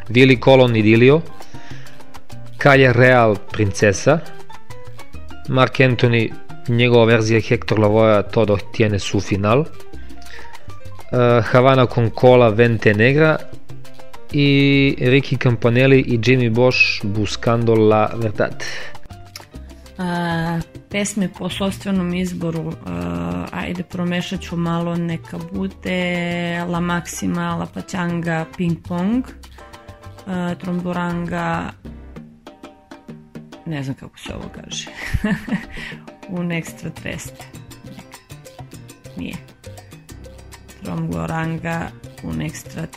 [0.09, 1.21] Vili Colon Idilio,
[2.61, 4.19] Kaja Real Princesa,
[5.49, 6.29] Mark Anthony,
[6.67, 9.67] njegova verzija Hector Lavoja Todo tiene su final, uh,
[11.43, 13.37] Havana con Cola Vente Negra.
[14.31, 18.63] I Ricky Campanelli i Jimmy Bosch Buscando la Verdad.
[19.97, 20.59] A,
[20.89, 28.45] pesme po sobstvenom izboru, a, ajde promešat ću malo, neka bude La Maxima, La Pachanga,
[28.57, 29.25] Ping Pong,
[30.27, 31.71] a, Tromboranga,
[33.65, 34.85] ne znam kako se ovo kaže,
[36.29, 37.45] Un Extra Treste.
[39.17, 39.35] Nije.
[40.83, 41.91] Tromboranga,
[42.23, 42.87] Un Extra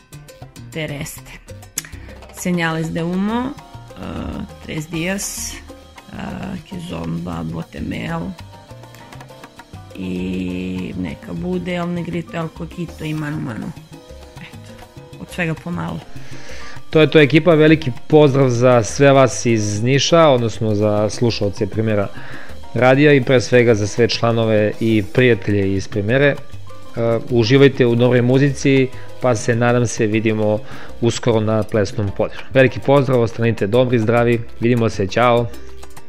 [0.73, 1.33] Tereste.
[2.35, 5.55] Señales de Humo, uh, Tres Dias,
[6.13, 8.21] uh, Kizomba, Botemel
[9.97, 13.73] i neka bude El Negrito, El Coquito i Manu Manu.
[14.37, 14.73] Eto,
[15.21, 16.01] od svega pomalo.
[16.95, 22.09] To je to ekipa, veliki pozdrav za sve vas iz Niša, odnosno za slušalce primjera
[22.75, 26.35] radija i pre svega za sve članove i prijatelje iz primjere.
[26.35, 28.89] Uh, uživajte u novoj muzici,
[29.21, 30.59] pa se nadam se vidimo
[31.01, 32.39] uskoro na plesnom podru.
[32.53, 35.47] Veliki pozdrav, ostanite dobri, zdravi, vidimo se, ćao!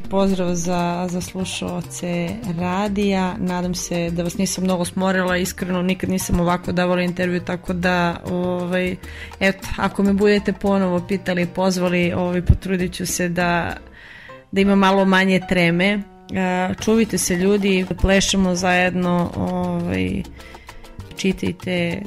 [0.10, 2.30] Pozdrav za, za slušaoce
[2.60, 7.74] radija, nadam se da vas nisam mnogo smorila, iskreno nikad nisam ovako davala intervju, tako
[7.74, 8.96] da ovaj,
[9.40, 13.78] eto, ako me budete ponovo pitali, pozvali, ovaj, potrudit ću se da,
[14.52, 16.00] da ima malo manje treme.
[16.84, 20.24] Čuvite se ljudi, plešemo zajedno, ovaj,
[21.16, 22.02] čitajte,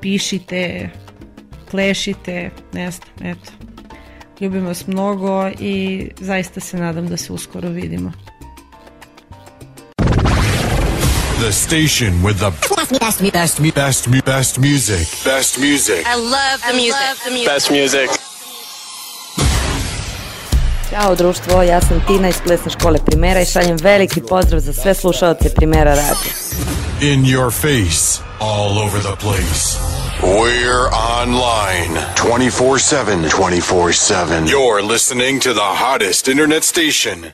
[0.00, 0.90] pišite,
[1.70, 3.71] plešite, ne znam, eto.
[4.42, 8.12] Ljubim vas mnogo i zaista se nadam da se uskoro vidimo.
[11.40, 15.24] The station with the best, best, best, best, best, best music.
[15.24, 16.06] Best music.
[16.06, 17.46] I love the music.
[17.54, 18.10] Best music.
[20.90, 24.94] Ćao društvo, ja sam Tina iz plesne škole Primera i šaljem veliki pozdrav za sve
[24.94, 26.34] slušalce Primera radija.
[27.00, 29.91] In your face, all over the place.
[30.22, 33.28] We're online 24 7.
[33.28, 34.46] 24 7.
[34.46, 37.32] You're listening to the hottest internet station.